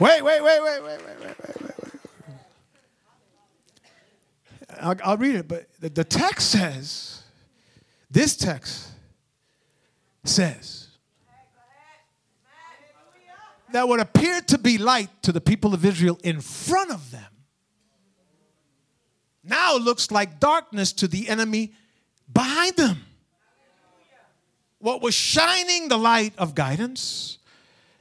Wait, 0.01 0.23
wait, 0.23 0.43
wait, 0.43 0.63
wait, 0.63 0.83
wait, 0.83 1.01
wait, 1.05 1.21
wait, 1.21 1.39
wait, 1.45 1.63
wait. 1.63 1.93
I'll, 4.81 4.97
I'll 5.05 5.17
read 5.17 5.35
it, 5.35 5.49
but 5.49 5.67
the, 5.81 5.89
the 5.89 6.05
text 6.05 6.51
says, 6.51 7.23
this 8.11 8.37
text 8.37 8.93
says, 10.25 10.89
that 13.73 13.89
what 13.89 14.01
appeared 14.01 14.49
to 14.49 14.59
be 14.59 14.79
light 14.79 15.11
to 15.23 15.33
the 15.33 15.41
people 15.41 15.75
of 15.75 15.85
Israel 15.85 16.19
in 16.23 16.41
front 16.41 16.91
of 16.91 17.11
them 17.11 17.25
now 19.45 19.77
looks 19.77 20.11
like 20.11 20.41
darkness 20.41 20.93
to 20.93 21.09
the 21.09 21.29
enemy 21.29 21.73
behind 22.33 22.77
them. 22.77 23.03
What 24.79 25.03
was 25.03 25.15
shining 25.15 25.89
the 25.89 25.99
light 25.99 26.35
of 26.39 26.55
guidance 26.55 27.38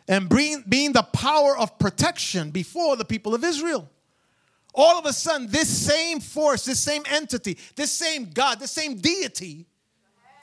and 0.07 0.29
bring, 0.29 0.63
being 0.67 0.93
the 0.93 1.03
power 1.03 1.57
of 1.57 1.77
protection 1.79 2.51
before 2.51 2.95
the 2.95 3.05
people 3.05 3.35
of 3.35 3.43
Israel. 3.43 3.89
All 4.73 4.97
of 4.99 5.05
a 5.05 5.13
sudden, 5.13 5.47
this 5.47 5.67
same 5.67 6.19
force, 6.19 6.65
this 6.65 6.79
same 6.79 7.03
entity, 7.09 7.57
this 7.75 7.91
same 7.91 8.29
God, 8.31 8.59
this 8.59 8.71
same 8.71 8.95
deity, 8.95 9.65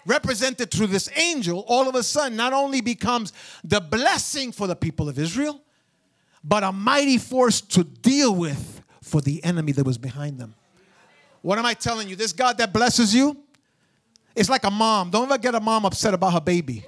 represented 0.07 0.71
through 0.71 0.89
this 0.89 1.09
angel, 1.17 1.65
all 1.69 1.89
of 1.89 1.95
a 1.95 2.03
sudden 2.03 2.37
not 2.37 2.53
only 2.53 2.81
becomes 2.81 3.33
the 3.63 3.81
blessing 3.81 4.53
for 4.53 4.67
the 4.67 4.77
people 4.77 5.09
of 5.09 5.19
Israel, 5.19 5.61
but 6.43 6.63
a 6.63 6.73
mighty 6.73 7.17
force 7.17 7.61
to 7.61 7.85
deal 7.85 8.35
with 8.35 8.83
for 9.03 9.21
the 9.21 9.43
enemy 9.45 9.73
that 9.73 9.87
was 9.87 9.97
behind 9.97 10.39
them. 10.39 10.55
What 11.41 11.59
am 11.59 11.65
I 11.67 11.75
telling 11.75 12.09
you? 12.09 12.17
This 12.17 12.33
God 12.33 12.59
that 12.59 12.73
blesses 12.73 13.15
you, 13.15 13.37
it's 14.35 14.49
like 14.49 14.65
a 14.65 14.71
mom. 14.71 15.11
Don't 15.11 15.25
ever 15.25 15.39
get 15.39 15.55
a 15.55 15.61
mom 15.61 15.87
upset 15.87 16.13
about 16.13 16.33
her 16.33 16.41
baby. 16.41 16.85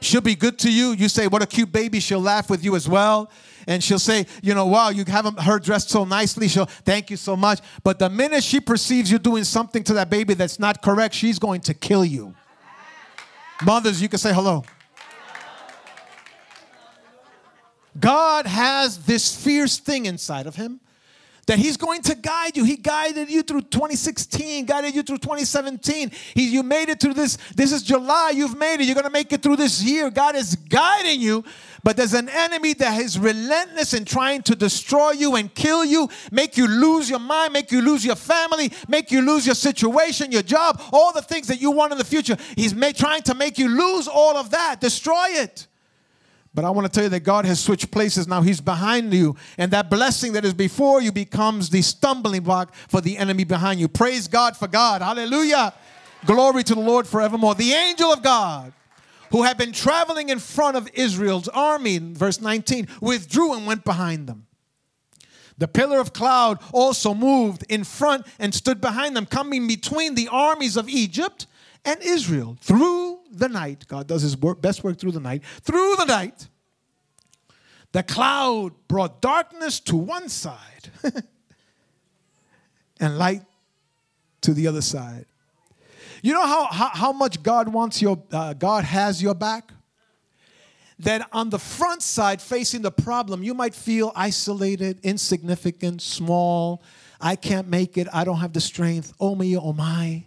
She'll 0.00 0.20
be 0.20 0.34
good 0.34 0.58
to 0.60 0.72
you. 0.72 0.92
You 0.92 1.08
say, 1.08 1.26
What 1.26 1.42
a 1.42 1.46
cute 1.46 1.70
baby. 1.70 2.00
She'll 2.00 2.20
laugh 2.20 2.48
with 2.48 2.64
you 2.64 2.74
as 2.76 2.88
well. 2.88 3.30
And 3.66 3.84
she'll 3.84 3.98
say, 3.98 4.26
You 4.42 4.54
know, 4.54 4.66
wow, 4.66 4.88
you 4.88 5.04
have 5.06 5.38
her 5.40 5.58
dressed 5.58 5.90
so 5.90 6.04
nicely. 6.04 6.48
She'll 6.48 6.66
thank 6.66 7.10
you 7.10 7.16
so 7.16 7.36
much. 7.36 7.60
But 7.84 7.98
the 7.98 8.08
minute 8.08 8.42
she 8.42 8.60
perceives 8.60 9.10
you 9.10 9.18
doing 9.18 9.44
something 9.44 9.84
to 9.84 9.94
that 9.94 10.08
baby 10.08 10.34
that's 10.34 10.58
not 10.58 10.82
correct, 10.82 11.14
she's 11.14 11.38
going 11.38 11.60
to 11.62 11.74
kill 11.74 12.04
you. 12.04 12.34
Mothers, 13.62 14.00
you 14.00 14.08
can 14.08 14.18
say 14.18 14.32
hello. 14.32 14.64
God 17.98 18.46
has 18.46 19.04
this 19.04 19.34
fierce 19.34 19.78
thing 19.78 20.06
inside 20.06 20.46
of 20.46 20.56
him 20.56 20.80
that 21.50 21.58
he's 21.58 21.76
going 21.76 22.00
to 22.00 22.14
guide 22.14 22.56
you. 22.56 22.62
He 22.62 22.76
guided 22.76 23.28
you 23.28 23.42
through 23.42 23.62
2016, 23.62 24.66
guided 24.66 24.94
you 24.94 25.02
through 25.02 25.18
2017. 25.18 26.12
He, 26.32 26.48
you 26.48 26.62
made 26.62 26.88
it 26.88 27.00
through 27.00 27.14
this. 27.14 27.38
This 27.56 27.72
is 27.72 27.82
July. 27.82 28.30
You've 28.36 28.56
made 28.56 28.74
it. 28.74 28.84
You're 28.84 28.94
going 28.94 29.02
to 29.02 29.10
make 29.10 29.32
it 29.32 29.42
through 29.42 29.56
this 29.56 29.82
year. 29.82 30.10
God 30.10 30.36
is 30.36 30.54
guiding 30.54 31.20
you. 31.20 31.42
But 31.82 31.96
there's 31.96 32.14
an 32.14 32.28
enemy 32.28 32.74
that 32.74 33.00
is 33.00 33.18
relentless 33.18 33.94
in 33.94 34.04
trying 34.04 34.42
to 34.42 34.54
destroy 34.54 35.10
you 35.10 35.34
and 35.34 35.52
kill 35.52 35.84
you, 35.84 36.08
make 36.30 36.56
you 36.56 36.68
lose 36.68 37.10
your 37.10 37.18
mind, 37.18 37.52
make 37.52 37.72
you 37.72 37.80
lose 37.80 38.04
your 38.04 38.14
family, 38.14 38.70
make 38.86 39.10
you 39.10 39.20
lose 39.20 39.44
your 39.44 39.56
situation, 39.56 40.30
your 40.30 40.42
job, 40.42 40.80
all 40.92 41.12
the 41.12 41.22
things 41.22 41.48
that 41.48 41.60
you 41.60 41.72
want 41.72 41.90
in 41.90 41.98
the 41.98 42.04
future. 42.04 42.36
He's 42.54 42.74
trying 42.92 43.22
to 43.22 43.34
make 43.34 43.58
you 43.58 43.68
lose 43.68 44.06
all 44.06 44.36
of 44.36 44.50
that, 44.50 44.80
destroy 44.80 45.30
it. 45.30 45.66
But 46.52 46.64
I 46.64 46.70
want 46.70 46.86
to 46.86 46.92
tell 46.92 47.04
you 47.04 47.10
that 47.10 47.20
God 47.20 47.44
has 47.44 47.60
switched 47.60 47.90
places. 47.90 48.26
Now 48.26 48.42
He's 48.42 48.60
behind 48.60 49.12
you. 49.14 49.36
And 49.56 49.70
that 49.70 49.88
blessing 49.88 50.32
that 50.32 50.44
is 50.44 50.54
before 50.54 51.00
you 51.00 51.12
becomes 51.12 51.70
the 51.70 51.82
stumbling 51.82 52.42
block 52.42 52.74
for 52.88 53.00
the 53.00 53.16
enemy 53.18 53.44
behind 53.44 53.78
you. 53.78 53.86
Praise 53.86 54.26
God 54.26 54.56
for 54.56 54.66
God. 54.66 55.00
Hallelujah. 55.00 55.72
Glory 56.26 56.64
to 56.64 56.74
the 56.74 56.80
Lord 56.80 57.06
forevermore. 57.06 57.54
The 57.54 57.72
angel 57.72 58.12
of 58.12 58.22
God 58.22 58.72
who 59.30 59.44
had 59.44 59.56
been 59.56 59.72
traveling 59.72 60.28
in 60.28 60.40
front 60.40 60.76
of 60.76 60.88
Israel's 60.92 61.48
army, 61.48 61.98
verse 61.98 62.40
19, 62.40 62.88
withdrew 63.00 63.54
and 63.54 63.66
went 63.66 63.84
behind 63.84 64.26
them. 64.26 64.46
The 65.58 65.68
pillar 65.68 66.00
of 66.00 66.12
cloud 66.12 66.58
also 66.72 67.14
moved 67.14 67.64
in 67.68 67.84
front 67.84 68.26
and 68.38 68.52
stood 68.54 68.80
behind 68.80 69.14
them, 69.14 69.26
coming 69.26 69.68
between 69.68 70.14
the 70.14 70.28
armies 70.28 70.76
of 70.76 70.88
Egypt 70.88 71.46
and 71.84 72.00
Israel 72.02 72.56
through 72.60 73.20
the 73.32 73.48
night. 73.48 73.86
God 73.88 74.06
does 74.06 74.22
his 74.22 74.36
work, 74.36 74.60
best 74.60 74.84
work 74.84 74.98
through 74.98 75.12
the 75.12 75.20
night. 75.20 75.42
Through 75.62 75.96
the 75.96 76.04
night, 76.04 76.48
the 77.92 78.02
cloud 78.02 78.72
brought 78.88 79.20
darkness 79.20 79.80
to 79.80 79.96
one 79.96 80.28
side 80.28 80.90
and 83.00 83.18
light 83.18 83.42
to 84.42 84.54
the 84.54 84.66
other 84.66 84.82
side. 84.82 85.26
You 86.22 86.34
know 86.34 86.46
how, 86.46 86.66
how, 86.66 86.88
how 86.88 87.12
much 87.12 87.42
God 87.42 87.68
wants 87.68 88.02
your, 88.02 88.22
uh, 88.30 88.52
God 88.54 88.84
has 88.84 89.22
your 89.22 89.34
back? 89.34 89.72
That 90.98 91.26
on 91.32 91.48
the 91.48 91.58
front 91.58 92.02
side, 92.02 92.42
facing 92.42 92.82
the 92.82 92.90
problem, 92.90 93.42
you 93.42 93.54
might 93.54 93.74
feel 93.74 94.12
isolated, 94.14 95.00
insignificant, 95.02 96.02
small. 96.02 96.82
I 97.18 97.36
can't 97.36 97.68
make 97.68 97.96
it. 97.96 98.06
I 98.12 98.24
don't 98.24 98.36
have 98.36 98.52
the 98.52 98.60
strength. 98.60 99.14
Oh 99.18 99.34
me, 99.34 99.56
oh 99.56 99.72
my. 99.72 100.26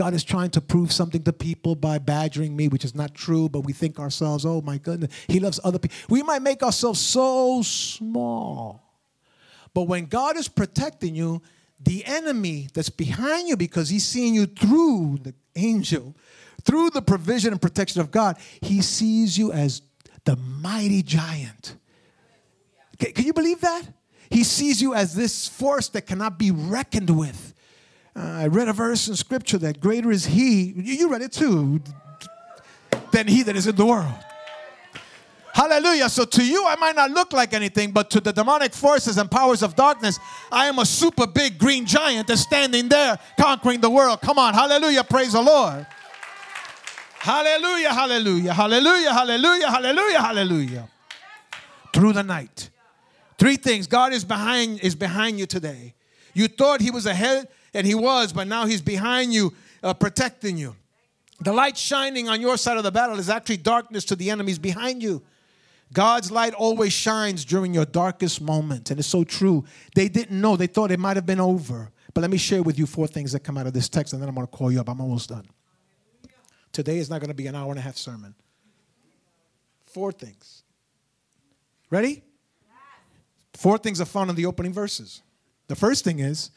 God 0.00 0.14
is 0.14 0.24
trying 0.24 0.48
to 0.52 0.62
prove 0.62 0.92
something 0.92 1.22
to 1.24 1.32
people 1.34 1.74
by 1.74 1.98
badgering 1.98 2.56
me, 2.56 2.68
which 2.68 2.86
is 2.86 2.94
not 2.94 3.14
true, 3.14 3.50
but 3.50 3.66
we 3.66 3.74
think 3.74 3.98
ourselves, 3.98 4.46
oh 4.46 4.62
my 4.62 4.78
goodness, 4.78 5.12
He 5.28 5.40
loves 5.40 5.60
other 5.62 5.78
people. 5.78 5.94
We 6.08 6.22
might 6.22 6.40
make 6.40 6.62
ourselves 6.62 6.98
so 6.98 7.60
small. 7.60 8.82
But 9.74 9.82
when 9.82 10.06
God 10.06 10.38
is 10.38 10.48
protecting 10.48 11.14
you, 11.14 11.42
the 11.78 12.02
enemy 12.06 12.68
that's 12.72 12.88
behind 12.88 13.46
you 13.46 13.58
because 13.58 13.90
he's 13.90 14.06
seeing 14.06 14.34
you 14.34 14.46
through 14.46 15.18
the 15.22 15.34
angel, 15.54 16.16
through 16.64 16.88
the 16.88 17.02
provision 17.02 17.52
and 17.52 17.60
protection 17.60 18.00
of 18.00 18.10
God, 18.10 18.38
he 18.62 18.80
sees 18.80 19.36
you 19.36 19.52
as 19.52 19.82
the 20.24 20.36
mighty 20.36 21.02
giant. 21.02 21.76
Can, 22.98 23.26
you 23.26 23.34
believe 23.34 23.60
that? 23.60 23.82
He 24.30 24.44
sees 24.44 24.80
you 24.80 24.94
as 24.94 25.14
this 25.14 25.46
force 25.46 25.88
that 25.88 26.06
cannot 26.06 26.38
be 26.38 26.50
reckoned 26.50 27.10
with. 27.10 27.52
Uh, 28.16 28.20
I 28.20 28.46
read 28.48 28.68
a 28.68 28.72
verse 28.72 29.08
in 29.08 29.16
scripture 29.16 29.58
that 29.58 29.80
greater 29.80 30.10
is 30.10 30.26
he, 30.26 30.72
you 30.76 31.08
read 31.08 31.22
it 31.22 31.32
too, 31.32 31.80
than 33.12 33.28
he 33.28 33.42
that 33.44 33.56
is 33.56 33.66
in 33.66 33.76
the 33.76 33.86
world. 33.86 34.14
Hallelujah. 35.52 36.08
So 36.08 36.24
to 36.24 36.44
you, 36.44 36.64
I 36.66 36.76
might 36.76 36.96
not 36.96 37.10
look 37.10 37.32
like 37.32 37.52
anything, 37.52 37.90
but 37.92 38.08
to 38.10 38.20
the 38.20 38.32
demonic 38.32 38.72
forces 38.72 39.18
and 39.18 39.30
powers 39.30 39.62
of 39.62 39.76
darkness, 39.76 40.18
I 40.50 40.66
am 40.66 40.78
a 40.78 40.86
super 40.86 41.26
big 41.26 41.58
green 41.58 41.86
giant 41.86 42.28
that's 42.28 42.40
standing 42.40 42.88
there 42.88 43.18
conquering 43.38 43.80
the 43.80 43.90
world. 43.90 44.20
Come 44.20 44.38
on. 44.38 44.54
Hallelujah. 44.54 45.04
Praise 45.04 45.32
the 45.32 45.42
Lord. 45.42 45.86
Hallelujah. 47.18 47.92
Hallelujah. 47.92 48.54
Hallelujah. 48.54 49.12
Hallelujah. 49.12 49.70
Hallelujah. 49.70 50.20
Hallelujah. 50.20 50.88
Through 51.92 52.12
the 52.14 52.22
night. 52.22 52.70
Three 53.36 53.56
things. 53.56 53.86
God 53.86 54.12
is 54.12 54.24
behind 54.24 54.80
is 54.80 54.94
behind 54.94 55.38
you 55.38 55.46
today. 55.46 55.94
You 56.32 56.48
thought 56.48 56.80
he 56.80 56.90
was 56.90 57.06
ahead 57.06 57.48
and 57.74 57.86
he 57.86 57.94
was, 57.94 58.32
but 58.32 58.46
now 58.46 58.66
he's 58.66 58.82
behind 58.82 59.32
you 59.32 59.54
uh, 59.82 59.94
protecting 59.94 60.56
you. 60.56 60.76
The 61.40 61.52
light 61.52 61.76
shining 61.76 62.28
on 62.28 62.40
your 62.40 62.56
side 62.56 62.76
of 62.76 62.84
the 62.84 62.92
battle 62.92 63.18
is 63.18 63.30
actually 63.30 63.56
darkness 63.58 64.04
to 64.06 64.16
the 64.16 64.30
enemies 64.30 64.58
behind 64.58 65.02
you. 65.02 65.22
God's 65.92 66.30
light 66.30 66.54
always 66.54 66.92
shines 66.92 67.44
during 67.44 67.74
your 67.74 67.84
darkest 67.84 68.40
moment. 68.40 68.90
And 68.90 69.00
it's 69.00 69.08
so 69.08 69.24
true. 69.24 69.64
They 69.94 70.08
didn't 70.08 70.40
know, 70.40 70.56
they 70.56 70.66
thought 70.66 70.92
it 70.92 71.00
might 71.00 71.16
have 71.16 71.26
been 71.26 71.40
over. 71.40 71.90
But 72.14 72.20
let 72.20 72.30
me 72.30 72.36
share 72.36 72.62
with 72.62 72.78
you 72.78 72.86
four 72.86 73.06
things 73.06 73.32
that 73.32 73.40
come 73.40 73.56
out 73.56 73.66
of 73.66 73.72
this 73.72 73.88
text, 73.88 74.12
and 74.12 74.20
then 74.20 74.28
I'm 74.28 74.34
going 74.34 74.46
to 74.46 74.52
call 74.52 74.70
you 74.70 74.80
up. 74.80 74.88
I'm 74.88 75.00
almost 75.00 75.28
done. 75.28 75.46
Today 76.72 76.98
is 76.98 77.10
not 77.10 77.20
going 77.20 77.28
to 77.28 77.34
be 77.34 77.46
an 77.46 77.54
hour 77.54 77.70
and 77.70 77.78
a 77.78 77.82
half 77.82 77.96
sermon. 77.96 78.34
Four 79.86 80.12
things. 80.12 80.62
Ready? 81.88 82.22
Four 83.54 83.78
things 83.78 84.00
are 84.00 84.06
found 84.06 84.30
in 84.30 84.36
the 84.36 84.46
opening 84.46 84.72
verses. 84.72 85.22
The 85.66 85.76
first 85.76 86.04
thing 86.04 86.20
is 86.20 86.50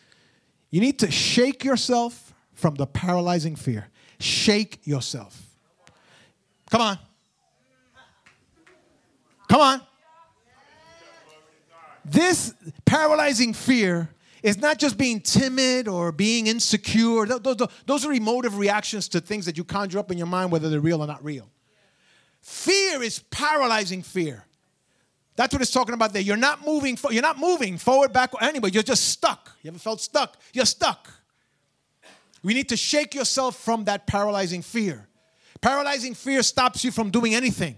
you 0.74 0.82
need 0.82 0.98
to 0.98 1.12
shake 1.12 1.64
yourself 1.64 2.34
from 2.56 2.74
the 2.74 2.88
paralyzing 2.88 3.56
fear. 3.56 3.90
Shake 4.20 4.80
yourself. 4.88 5.40
Come 6.72 6.82
on. 6.82 6.98
Come 9.48 9.62
on. 9.62 9.82
This 12.04 12.56
paralyzing 12.86 13.54
fear 13.54 14.10
is 14.42 14.58
not 14.58 14.80
just 14.80 14.98
being 14.98 15.22
timid 15.22 15.88
or 15.88 16.12
being 16.12 16.48
insecure. 16.48 17.28
Those, 17.28 18.06
are 18.06 18.12
emotive 18.12 18.58
reactions 18.58 19.08
to 19.10 19.22
things 19.22 19.46
that 19.46 19.60
you 19.60 19.64
conjure 19.64 20.00
up 20.00 20.10
in 20.10 20.18
your 20.18 20.26
mind, 20.26 20.52
whether 20.52 20.72
they're 20.72 20.80
real 20.80 21.04
or 21.04 21.08
not 21.08 21.24
real. 21.24 21.48
Fear 22.42 23.04
is 23.04 23.20
paralyzing 23.30 24.02
fear. 24.02 24.44
That's 25.36 25.54
what 25.54 25.62
it's 25.62 25.72
talking 25.72 25.96
about 25.96 26.14
there. 26.14 26.22
You're 26.22 26.38
not 26.38 26.66
moving. 26.66 26.98
You're 27.10 27.24
not 27.24 27.40
moving 27.40 27.78
forward, 27.78 28.14
back, 28.14 28.32
anywhere. 28.40 28.70
You're 28.70 28.84
just 28.84 29.10
stuck. 29.10 29.52
You 29.62 29.70
ever 29.70 29.80
felt 29.80 30.00
stuck? 30.00 30.38
You're 30.54 30.66
stuck. 30.66 31.10
We 32.44 32.54
need 32.54 32.70
to 32.70 32.78
shake 32.78 33.16
yourself 33.16 33.56
from 33.56 33.86
that 33.86 34.06
paralyzing 34.06 34.62
fear. 34.62 35.08
Paralyzing 35.62 36.14
fear 36.14 36.44
stops 36.44 36.84
you 36.84 36.92
from 36.92 37.10
doing 37.10 37.34
anything. 37.34 37.78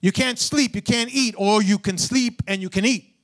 You 0.00 0.12
can't 0.12 0.38
sleep, 0.38 0.74
you 0.74 0.82
can't 0.82 1.08
eat, 1.14 1.34
or 1.38 1.62
you 1.62 1.78
can 1.78 1.96
sleep 1.96 2.42
and 2.46 2.60
you 2.60 2.68
can 2.68 2.84
eat. 2.84 3.14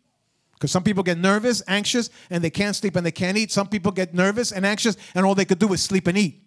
Because 0.55 0.70
some 0.70 0.83
people 0.83 1.03
get 1.03 1.18
nervous, 1.18 1.62
anxious, 1.66 2.09
and 2.31 2.42
they 2.44 2.51
can't 2.51 2.77
sleep 2.77 2.96
and 2.96 3.05
they 3.05 3.11
can't 3.11 3.37
eat. 3.37 3.51
Some 3.51 3.68
people 3.68 3.92
get 3.92 4.14
nervous 4.14 4.53
and 4.53 4.64
anxious, 4.64 4.96
and 5.14 5.27
all 5.27 5.35
they 5.35 5.44
could 5.44 5.59
do 5.59 5.73
is 5.73 5.83
sleep 5.83 6.07
and 6.07 6.16
eat. 6.16 6.42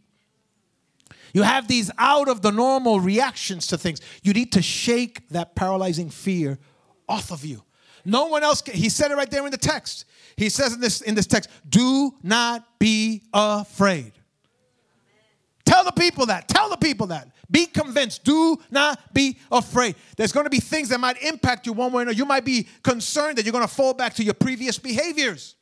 You 1.33 1.41
have 1.41 1.67
these 1.67 1.91
out 1.97 2.29
of 2.29 2.41
the 2.41 2.51
normal 2.51 2.99
reactions 2.99 3.67
to 3.67 3.77
things. 3.77 3.99
You 4.21 4.33
need 4.33 4.51
to 4.53 4.61
shake 4.61 5.27
that 5.29 5.55
paralyzing 5.55 6.09
fear 6.09 6.59
off 7.07 7.31
of 7.31 7.45
you. 7.45 7.63
No 8.05 8.25
one 8.25 8.43
else 8.43 8.61
can, 8.61 8.73
he 8.73 8.89
said 8.89 9.11
it 9.11 9.15
right 9.15 9.29
there 9.29 9.45
in 9.45 9.51
the 9.51 9.57
text. 9.57 10.05
He 10.35 10.49
says 10.49 10.73
in 10.73 10.81
this 10.81 11.01
in 11.01 11.15
this 11.15 11.27
text, 11.27 11.49
"Do 11.67 12.15
not 12.21 12.79
be 12.79 13.23
afraid." 13.33 14.13
Tell 15.65 15.83
the 15.83 15.91
people 15.91 16.25
that. 16.25 16.49
Tell 16.49 16.69
the 16.69 16.77
people 16.77 17.07
that. 17.07 17.29
Be 17.49 17.65
convinced. 17.65 18.23
Do 18.23 18.57
not 18.69 19.13
be 19.13 19.37
afraid. 19.51 19.95
There's 20.17 20.31
going 20.31 20.45
to 20.45 20.49
be 20.49 20.59
things 20.59 20.89
that 20.89 20.99
might 20.99 21.21
impact 21.21 21.65
you 21.65 21.73
one 21.73 21.91
way 21.91 21.99
or 21.99 22.01
another. 22.03 22.17
You 22.17 22.25
might 22.25 22.43
be 22.43 22.67
concerned 22.81 23.37
that 23.37 23.45
you're 23.45 23.53
going 23.53 23.67
to 23.67 23.73
fall 23.73 23.93
back 23.93 24.13
to 24.15 24.23
your 24.23 24.33
previous 24.33 24.77
behaviors. 24.77 25.55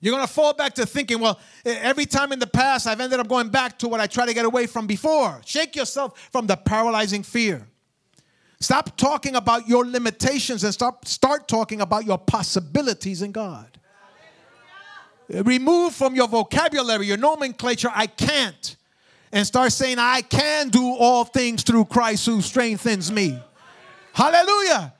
You're 0.00 0.12
going 0.12 0.26
to 0.26 0.32
fall 0.32 0.52
back 0.52 0.74
to 0.74 0.86
thinking, 0.86 1.20
well, 1.20 1.38
every 1.64 2.06
time 2.06 2.32
in 2.32 2.40
the 2.40 2.46
past, 2.46 2.88
I've 2.88 3.00
ended 3.00 3.20
up 3.20 3.28
going 3.28 3.50
back 3.50 3.78
to 3.78 3.88
what 3.88 4.00
I 4.00 4.08
tried 4.08 4.26
to 4.26 4.34
get 4.34 4.44
away 4.44 4.66
from 4.66 4.88
before. 4.88 5.40
Shake 5.44 5.76
yourself 5.76 6.28
from 6.32 6.48
the 6.48 6.56
paralyzing 6.56 7.22
fear. 7.22 7.68
Stop 8.62 8.96
talking 8.96 9.36
about 9.36 9.68
your 9.68 9.84
limitations 9.84 10.64
and 10.64 10.72
start, 10.72 11.06
start 11.06 11.48
talking 11.48 11.80
about 11.80 12.04
your 12.04 12.18
possibilities 12.18 13.20
in 13.22 13.32
God. 13.32 13.66
Remove 15.28 15.94
from 15.94 16.14
your 16.14 16.28
vocabulary, 16.28 17.06
your 17.06 17.16
nomenclature, 17.16 17.90
I 17.92 18.06
can't 18.06 18.76
and 19.32 19.46
start 19.46 19.72
saying, 19.72 19.98
I 19.98 20.20
can 20.20 20.68
do 20.68 20.94
all 20.94 21.24
things 21.24 21.62
through 21.62 21.86
Christ 21.86 22.26
who 22.26 22.42
strengthens 22.42 23.10
me. 23.10 23.42
Hallelujah. 24.12 24.92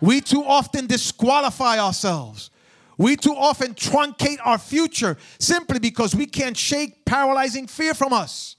We 0.00 0.20
too 0.20 0.44
often 0.44 0.86
disqualify 0.86 1.78
ourselves. 1.78 2.50
We 2.96 3.16
too 3.16 3.34
often 3.34 3.74
truncate 3.74 4.38
our 4.44 4.58
future 4.58 5.18
simply 5.38 5.80
because 5.80 6.14
we 6.14 6.26
can't 6.26 6.56
shake 6.56 7.04
paralyzing 7.04 7.66
fear 7.66 7.94
from 7.94 8.12
us. 8.12 8.56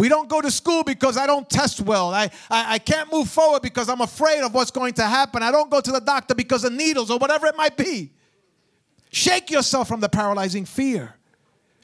We 0.00 0.08
don't 0.08 0.30
go 0.30 0.40
to 0.40 0.50
school 0.50 0.82
because 0.82 1.18
I 1.18 1.26
don't 1.26 1.46
test 1.50 1.82
well. 1.82 2.14
I, 2.14 2.30
I, 2.48 2.76
I, 2.76 2.78
can't 2.78 3.12
move 3.12 3.28
forward 3.28 3.60
because 3.60 3.90
I'm 3.90 4.00
afraid 4.00 4.40
of 4.40 4.54
what's 4.54 4.70
going 4.70 4.94
to 4.94 5.02
happen. 5.02 5.42
I 5.42 5.52
don't 5.52 5.70
go 5.70 5.78
to 5.78 5.92
the 5.92 6.00
doctor 6.00 6.34
because 6.34 6.64
of 6.64 6.72
needles 6.72 7.10
or 7.10 7.18
whatever 7.18 7.46
it 7.48 7.54
might 7.54 7.76
be. 7.76 8.10
Shake 9.12 9.50
yourself 9.50 9.88
from 9.88 10.00
the 10.00 10.08
paralyzing 10.08 10.64
fear. 10.64 11.16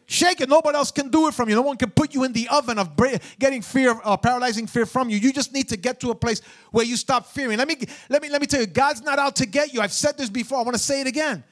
Shake 0.07 0.41
it. 0.41 0.49
Nobody 0.49 0.79
else 0.79 0.91
can 0.91 1.11
do 1.11 1.29
it 1.29 1.35
from 1.35 1.51
you. 1.51 1.57
No 1.57 1.61
one 1.61 1.77
can 1.77 1.91
put 1.91 2.15
you 2.15 2.25
in 2.25 2.33
the 2.33 2.49
oven 2.49 2.79
of 2.79 2.97
getting 3.39 3.61
fear, 3.61 4.01
uh, 4.03 4.17
paralyzing 4.17 4.67
fear 4.67 4.87
from 4.87 5.11
you. 5.11 5.19
You 5.19 5.31
just 5.31 5.53
need 5.53 5.69
to 5.69 5.77
get 5.77 6.01
to 6.01 6.11
a 6.11 6.15
place 6.15 6.41
where 6.71 6.87
you 6.87 6.97
stop 6.97 7.27
fearing. 7.27 7.59
Let 7.59 7.69
me, 7.69 7.77
let 8.09 8.23
me, 8.23 8.31
let 8.31 8.41
me 8.41 8.47
tell 8.47 8.61
you, 8.61 8.67
God's 8.67 9.03
not 9.03 9.19
out 9.19 9.37
to 9.37 9.45
get 9.45 9.75
you. 9.75 9.83
I've 9.83 9.93
said 9.93 10.17
this 10.17 10.31
before. 10.31 10.59
I 10.59 10.63
want 10.63 10.75
to 10.75 10.83
say 10.83 11.03
it 11.03 11.07
again. 11.07 11.45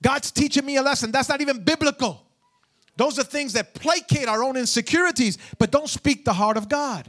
God's 0.00 0.30
teaching 0.30 0.64
me 0.64 0.76
a 0.76 0.82
lesson. 0.82 1.10
That's 1.10 1.28
not 1.28 1.40
even 1.40 1.64
biblical. 1.64 2.22
Those 2.98 3.16
are 3.16 3.22
things 3.22 3.52
that 3.52 3.74
placate 3.74 4.26
our 4.26 4.42
own 4.42 4.56
insecurities, 4.56 5.38
but 5.58 5.70
don't 5.70 5.88
speak 5.88 6.24
the 6.24 6.32
heart 6.32 6.56
of 6.56 6.68
God. 6.68 7.08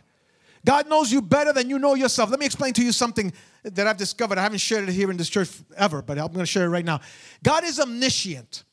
God 0.63 0.87
knows 0.87 1.11
you 1.11 1.19
better 1.19 1.51
than 1.51 1.67
you 1.67 1.79
know 1.79 1.95
yourself. 1.95 2.29
Let 2.29 2.39
me 2.39 2.45
explain 2.45 2.73
to 2.73 2.83
you 2.83 2.91
something 2.91 3.33
that 3.63 3.87
I've 3.87 3.97
discovered. 3.97 4.37
I 4.37 4.43
haven't 4.43 4.59
shared 4.59 4.87
it 4.87 4.91
here 4.91 5.09
in 5.09 5.17
this 5.17 5.29
church 5.29 5.49
ever, 5.75 6.03
but 6.03 6.19
I'm 6.19 6.27
going 6.27 6.39
to 6.39 6.45
share 6.45 6.65
it 6.65 6.69
right 6.69 6.85
now. 6.85 6.99
God 7.43 7.63
is 7.63 7.79
omniscient. 7.79 8.65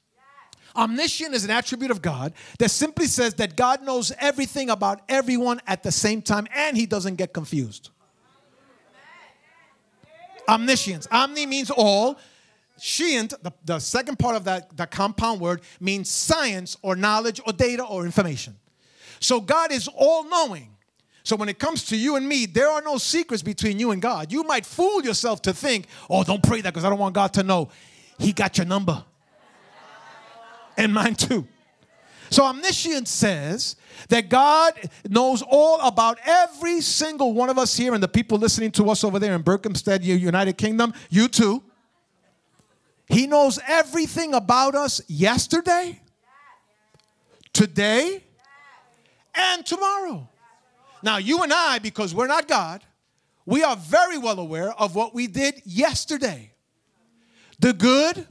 Omniscient 0.76 1.32
is 1.32 1.42
an 1.44 1.50
attribute 1.50 1.90
of 1.90 2.02
God 2.02 2.34
that 2.58 2.70
simply 2.70 3.06
says 3.06 3.32
that 3.34 3.56
God 3.56 3.82
knows 3.82 4.12
everything 4.18 4.68
about 4.68 5.00
everyone 5.08 5.62
at 5.66 5.82
the 5.82 5.92
same 5.92 6.20
time 6.20 6.46
and 6.54 6.76
he 6.76 6.84
doesn't 6.84 7.16
get 7.16 7.32
confused. 7.32 7.88
Omniscience. 10.46 11.08
Omni 11.10 11.46
means 11.46 11.70
all. 11.70 12.18
Scient, 12.78 13.30
the, 13.42 13.52
the 13.64 13.78
second 13.78 14.18
part 14.18 14.36
of 14.36 14.44
that, 14.44 14.76
that 14.76 14.90
compound 14.90 15.40
word, 15.40 15.62
means 15.80 16.10
science 16.10 16.76
or 16.82 16.94
knowledge 16.94 17.40
or 17.46 17.52
data 17.52 17.84
or 17.84 18.04
information. 18.04 18.56
So 19.20 19.40
God 19.40 19.72
is 19.72 19.88
all 19.88 20.24
knowing. 20.28 20.76
So 21.22 21.34
when 21.34 21.48
it 21.48 21.58
comes 21.58 21.84
to 21.86 21.96
you 21.96 22.16
and 22.16 22.28
me, 22.28 22.46
there 22.46 22.68
are 22.68 22.82
no 22.82 22.98
secrets 22.98 23.42
between 23.42 23.80
you 23.80 23.90
and 23.90 24.00
God. 24.00 24.30
You 24.30 24.44
might 24.44 24.64
fool 24.64 25.02
yourself 25.02 25.42
to 25.42 25.52
think, 25.52 25.86
oh, 26.08 26.22
don't 26.22 26.42
pray 26.42 26.60
that 26.60 26.72
because 26.72 26.84
I 26.84 26.90
don't 26.90 26.98
want 26.98 27.14
God 27.14 27.32
to 27.34 27.42
know. 27.42 27.70
He 28.18 28.32
got 28.32 28.58
your 28.58 28.66
number. 28.66 29.04
And 30.78 30.92
mine 30.92 31.14
too. 31.14 31.48
So 32.30 32.44
omniscience 32.44 33.10
says 33.10 33.76
that 34.08 34.28
God 34.28 34.74
knows 35.08 35.42
all 35.42 35.80
about 35.80 36.18
every 36.24 36.80
single 36.80 37.32
one 37.32 37.48
of 37.48 37.58
us 37.58 37.76
here 37.76 37.94
and 37.94 38.02
the 38.02 38.08
people 38.08 38.38
listening 38.38 38.70
to 38.72 38.90
us 38.90 39.02
over 39.02 39.18
there 39.18 39.34
in 39.34 39.42
Berkhamsted, 39.42 40.02
United 40.02 40.58
Kingdom, 40.58 40.92
you 41.08 41.28
too. 41.28 41.62
He 43.08 43.26
knows 43.26 43.58
everything 43.66 44.34
about 44.34 44.74
us 44.74 45.00
yesterday, 45.08 46.00
today, 47.52 48.24
and 49.34 49.64
tomorrow. 49.64 50.28
Now, 51.02 51.18
you 51.18 51.42
and 51.42 51.52
I, 51.52 51.78
because 51.78 52.14
we're 52.14 52.26
not 52.26 52.48
God, 52.48 52.82
we 53.44 53.62
are 53.62 53.76
very 53.76 54.18
well 54.18 54.40
aware 54.40 54.72
of 54.72 54.94
what 54.94 55.14
we 55.14 55.26
did 55.28 55.62
yesterday 55.64 56.52
the 57.58 57.72
good, 57.72 58.26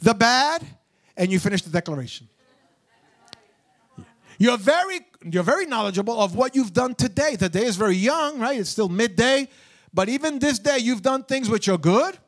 the 0.00 0.12
bad, 0.12 0.62
and 1.16 1.32
you 1.32 1.38
finish 1.38 1.62
the 1.62 1.70
declaration. 1.70 2.28
You're 4.38 4.58
very, 4.58 5.00
you're 5.22 5.42
very 5.42 5.64
knowledgeable 5.64 6.20
of 6.20 6.34
what 6.34 6.54
you've 6.54 6.72
done 6.72 6.94
today. 6.94 7.36
Today 7.36 7.64
is 7.64 7.76
very 7.76 7.96
young, 7.96 8.38
right? 8.38 8.58
It's 8.58 8.68
still 8.68 8.88
midday. 8.88 9.48
But 9.94 10.08
even 10.08 10.40
this 10.40 10.58
day, 10.58 10.78
you've 10.78 11.02
done 11.02 11.22
things 11.22 11.48
which 11.48 11.68
are 11.68 11.78
good, 11.78 12.18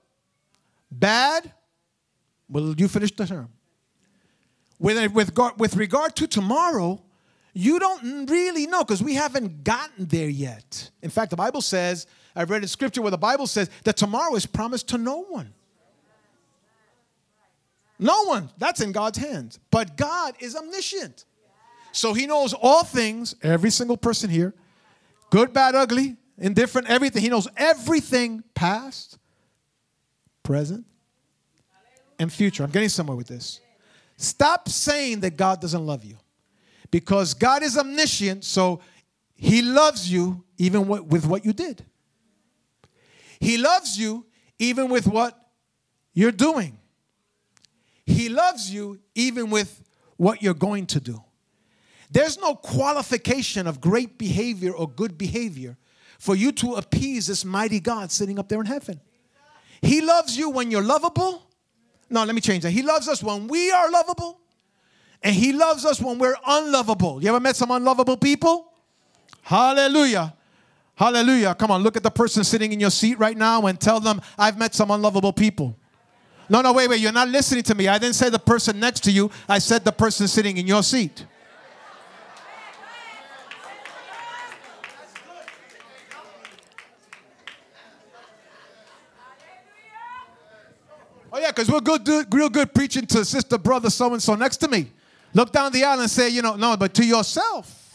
bad. 0.91 1.53
Well, 2.49 2.75
you 2.77 2.89
finish 2.89 3.15
the 3.15 3.27
term. 3.27 3.49
With, 4.79 5.13
with, 5.13 5.33
with 5.57 5.77
regard 5.77 6.17
to 6.17 6.27
tomorrow, 6.27 7.03
you 7.55 7.79
don't 7.79 8.29
really 8.29 8.67
know 8.67 8.85
because 8.85 9.03
we 9.03 9.15
haven't 9.15 9.65
gotten 9.65 10.07
there 10.07 10.29
yet. 10.29 10.91
In 11.03 11.11
fact, 11.11 11.31
the 11.31 11.37
Bible 11.37 11.63
says, 11.63 12.07
I've 12.35 12.51
read 12.51 12.63
in 12.63 12.69
scripture 12.69 13.01
where 13.01 13.11
the 13.11 13.17
Bible 13.19 13.47
says 13.47 13.71
that 13.85 13.97
tomorrow 13.97 14.35
is 14.35 14.45
promised 14.45 14.89
to 14.89 14.99
no 14.99 15.23
one. 15.23 15.55
No 17.99 18.25
one. 18.25 18.51
That's 18.59 18.83
in 18.83 18.93
God's 18.93 19.17
hands. 19.17 19.59
But 19.71 19.97
God 19.97 20.35
is 20.39 20.55
omniscient. 20.55 21.25
So 21.93 22.13
he 22.13 22.27
knows 22.27 22.53
all 22.53 22.85
things, 22.85 23.35
every 23.43 23.71
single 23.71 23.97
person 23.97 24.29
here, 24.29 24.53
good, 25.31 25.55
bad, 25.55 25.75
ugly, 25.75 26.17
indifferent, 26.37 26.91
everything. 26.91 27.23
He 27.23 27.31
knows 27.31 27.49
everything 27.57 28.45
past, 28.55 29.17
present, 30.43 30.85
and 32.19 32.33
future. 32.33 32.63
I'm 32.63 32.71
getting 32.71 32.89
somewhere 32.89 33.17
with 33.17 33.29
this. 33.29 33.61
Stop 34.17 34.69
saying 34.69 35.21
that 35.21 35.37
God 35.37 35.61
doesn't 35.61 35.85
love 35.85 36.05
you 36.05 36.17
because 36.91 37.35
God 37.35 37.63
is 37.63 37.77
omniscient, 37.77 38.45
so 38.45 38.81
He 39.35 39.63
loves 39.63 40.11
you 40.11 40.45
even 40.59 40.89
with 40.89 41.27
what 41.27 41.45
you 41.45 41.53
did. 41.53 41.85
He 43.41 43.59
loves 43.59 43.99
you 43.99 44.25
even 44.59 44.89
with 44.89 45.07
what 45.07 45.39
you're 46.15 46.33
doing. 46.33 46.79
He 48.07 48.29
loves 48.29 48.71
you 48.71 49.01
even 49.15 49.51
with 49.51 49.83
what 50.17 50.43
you're 50.43 50.55
going 50.55 50.87
to 50.87 51.01
do. 51.01 51.23
There's 52.11 52.39
no 52.39 52.55
qualification 52.55 53.67
of 53.67 53.81
great 53.81 54.17
behavior 54.17 54.73
or 54.73 54.89
good 54.89 55.19
behavior 55.19 55.77
for 56.19 56.35
you 56.35 56.53
to 56.53 56.75
appease 56.75 57.27
this 57.27 57.45
mighty 57.45 57.81
God 57.81 58.11
sitting 58.11 58.39
up 58.39 58.49
there 58.49 58.61
in 58.61 58.67
heaven. 58.67 59.01
He 59.83 60.01
loves 60.01 60.39
you 60.39 60.49
when 60.49 60.71
you're 60.71 60.83
lovable. 60.83 61.46
No, 62.09 62.25
let 62.25 62.35
me 62.35 62.41
change 62.41 62.63
that. 62.63 62.71
He 62.71 62.83
loves 62.83 63.09
us 63.09 63.23
when 63.23 63.49
we 63.49 63.71
are 63.71 63.91
lovable. 63.91 64.41
And 65.23 65.35
He 65.35 65.53
loves 65.53 65.85
us 65.85 66.01
when 66.01 66.19
we're 66.19 66.37
unlovable. 66.47 67.23
You 67.23 67.31
ever 67.31 67.41
met 67.41 67.57
some 67.57 67.71
unlovable 67.71 68.17
people? 68.17 68.73
Hallelujah. 69.43 70.35
Hallelujah. 70.95 71.55
Come 71.55 71.71
on, 71.71 71.83
look 71.83 71.97
at 71.97 72.03
the 72.03 72.11
person 72.11 72.43
sitting 72.43 72.73
in 72.73 72.81
your 72.81 72.91
seat 72.91 73.19
right 73.19 73.37
now 73.37 73.67
and 73.67 73.79
tell 73.79 74.01
them, 74.01 74.21
I've 74.39 74.59
met 74.59 74.75
some 74.75 74.91
unlovable 74.91 75.33
people. 75.33 75.77
No, 76.49 76.63
no, 76.63 76.73
wait, 76.73 76.89
wait. 76.89 77.01
You're 77.01 77.13
not 77.13 77.29
listening 77.29 77.65
to 77.65 77.75
me. 77.75 77.89
I 77.89 77.99
didn't 77.99 78.15
say 78.15 78.31
the 78.31 78.39
person 78.39 78.79
next 78.81 79.03
to 79.05 79.11
you, 79.11 79.31
I 79.49 79.59
said 79.59 79.85
the 79.85 79.93
person 79.93 80.29
sitting 80.29 80.57
in 80.57 80.67
your 80.67 80.83
seat. 80.83 81.27
Oh, 91.37 91.39
yeah, 91.39 91.49
because 91.49 91.71
we're 91.71 91.81
good, 91.81 92.09
real 92.33 92.49
good 92.49 92.73
preaching 92.73 93.05
to 93.09 93.23
sister, 93.23 93.59
brother, 93.59 93.91
so 93.91 94.11
and 94.11 94.23
so 94.23 94.35
next 94.37 94.57
to 94.59 94.69
me. 94.69 94.91
Look 95.35 95.53
down 95.53 95.71
the 95.71 95.85
aisle 95.85 96.01
and 96.01 96.09
say, 96.09 96.31
you 96.31 96.41
know, 96.41 96.57
no, 96.57 96.79
but 96.79 96.95
to 96.95 97.05
yourself. 97.05 97.95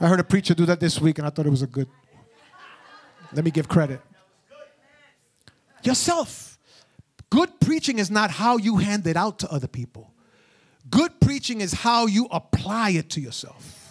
I 0.00 0.08
heard 0.08 0.18
a 0.18 0.24
preacher 0.24 0.54
do 0.54 0.66
that 0.66 0.80
this 0.80 1.00
week 1.00 1.18
and 1.18 1.26
I 1.28 1.30
thought 1.30 1.46
it 1.46 1.50
was 1.50 1.62
a 1.62 1.68
good. 1.68 1.86
Let 3.32 3.44
me 3.44 3.52
give 3.52 3.68
credit. 3.68 4.00
Yourself. 5.84 6.58
Good 7.30 7.60
preaching 7.60 8.00
is 8.00 8.10
not 8.10 8.32
how 8.32 8.56
you 8.56 8.78
hand 8.78 9.06
it 9.06 9.16
out 9.16 9.38
to 9.40 9.52
other 9.52 9.68
people. 9.68 10.12
Good 10.90 11.20
preaching 11.20 11.60
is 11.60 11.72
how 11.72 12.06
you 12.06 12.26
apply 12.32 12.90
it 12.90 13.08
to 13.10 13.20
yourself. 13.20 13.83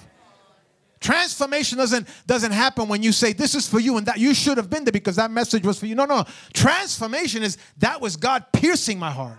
Transformation 1.04 1.78
doesn't, 1.78 2.08
doesn't 2.26 2.54
happen 2.54 2.88
when 2.88 3.04
you 3.04 3.12
say 3.12 3.34
this 3.34 3.56
is 3.56 3.68
for 3.68 3.82
you 3.82 3.98
and 3.98 4.06
that 4.06 4.20
you 4.20 4.34
should 4.34 4.56
have 4.56 4.70
been 4.70 4.86
there 4.86 4.94
because 4.94 5.18
that 5.18 5.32
message 5.32 5.66
was 5.66 5.78
for 5.78 5.86
you. 5.86 5.96
No, 5.96 6.06
no. 6.06 6.24
Transformation 6.54 7.44
is 7.44 7.58
that 7.80 8.00
was 8.00 8.16
God 8.16 8.46
piercing 8.54 8.98
my 8.98 9.12
heart. 9.12 9.38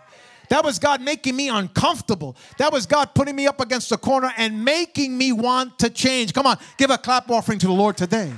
That 0.51 0.63
was 0.63 0.79
God 0.79 1.01
making 1.01 1.35
me 1.35 1.49
uncomfortable. 1.49 2.37
That 2.59 2.71
was 2.71 2.85
God 2.85 3.15
putting 3.15 3.35
me 3.35 3.47
up 3.47 3.63
against 3.63 3.89
the 3.89 3.97
corner 3.97 4.31
and 4.37 4.63
making 4.63 5.17
me 5.17 5.33
want 5.33 5.79
to 5.79 5.89
change. 5.89 6.35
Come 6.35 6.47
on, 6.47 6.59
give 6.77 6.91
a 6.91 6.99
clap 6.99 7.31
offering 7.31 7.59
to 7.61 7.67
the 7.67 7.73
Lord 7.73 7.97
today. 7.97 8.31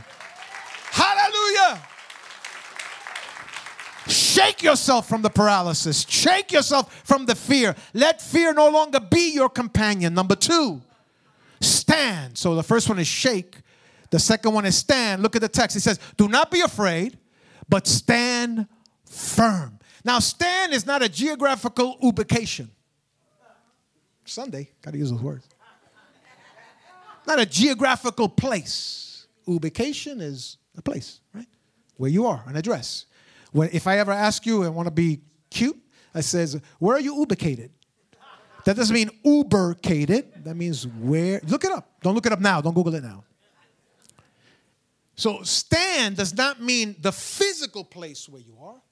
Hallelujah. 0.93 1.83
Shake 4.07 4.63
yourself 4.63 5.09
from 5.09 5.23
the 5.23 5.31
paralysis. 5.31 6.07
Shake 6.09 6.53
yourself 6.53 7.03
from 7.05 7.27
the 7.27 7.35
fear. 7.35 7.75
Let 7.93 8.23
fear 8.23 8.55
no 8.55 8.69
longer 8.69 9.01
be 9.01 9.35
your 9.35 9.49
companion. 9.49 10.15
Number 10.15 10.37
two, 10.37 10.81
stand. 11.61 12.37
So 12.37 12.55
the 12.55 12.63
first 12.63 12.89
one 12.89 12.99
is 12.99 13.07
shake. 13.07 13.57
The 14.11 14.19
second 14.19 14.53
one 14.53 14.65
is 14.67 14.77
stand. 14.77 15.23
Look 15.23 15.37
at 15.37 15.43
the 15.43 15.49
text. 15.49 15.77
It 15.77 15.81
says, 15.81 15.99
Do 16.17 16.29
not 16.29 16.51
be 16.51 16.61
afraid, 16.61 17.19
but 17.69 17.87
stand 17.87 18.67
firm. 19.05 19.79
Now, 20.05 20.21
stand 20.21 20.73
is 20.73 20.87
not 20.87 21.03
a 21.03 21.09
geographical 21.09 21.99
ubication. 22.03 22.69
Sunday, 24.25 24.71
gotta 24.83 24.99
use 24.99 25.11
those 25.11 25.23
words. 25.23 25.49
Not 27.27 27.41
a 27.41 27.47
geographical 27.47 28.29
place. 28.29 29.27
Ubication 29.49 30.21
is 30.21 30.59
a 30.77 30.83
place, 30.83 31.21
right? 31.35 31.47
Where 31.97 32.11
you 32.11 32.27
are, 32.27 32.45
an 32.47 32.57
address. 32.57 33.07
When, 33.53 33.69
if 33.73 33.87
I 33.87 33.99
ever 33.99 34.13
ask 34.13 34.47
you 34.47 34.63
and 34.63 34.75
want 34.75 34.87
to 34.87 34.93
be 34.93 35.21
cute, 35.51 35.77
I 36.15 36.21
says, 36.21 36.61
where 36.79 36.97
are 36.97 37.01
you 37.01 37.15
ubicated? 37.17 37.71
That 38.67 38.75
doesn't 38.75 38.93
mean 38.93 39.11
ubercated. 39.25 40.43
That 40.43 40.57
means 40.57 40.89
where. 40.89 41.41
Look 41.47 41.65
it 41.65 41.71
up. 41.71 41.89
Don't 42.03 42.17
look 42.17 42.27
it 42.27 42.33
up 42.33 42.41
now. 42.41 42.61
Don't 42.61 42.75
Google 42.75 42.97
it 42.97 43.05
now. 43.05 43.23
So 45.15 45.45
stand 45.45 46.17
does 46.17 46.35
not 46.35 46.61
mean 46.61 46.97
the 47.01 47.13
physical 47.13 47.85
place 47.85 48.29
where 48.29 48.43
you 48.43 48.57
are. 48.61 48.83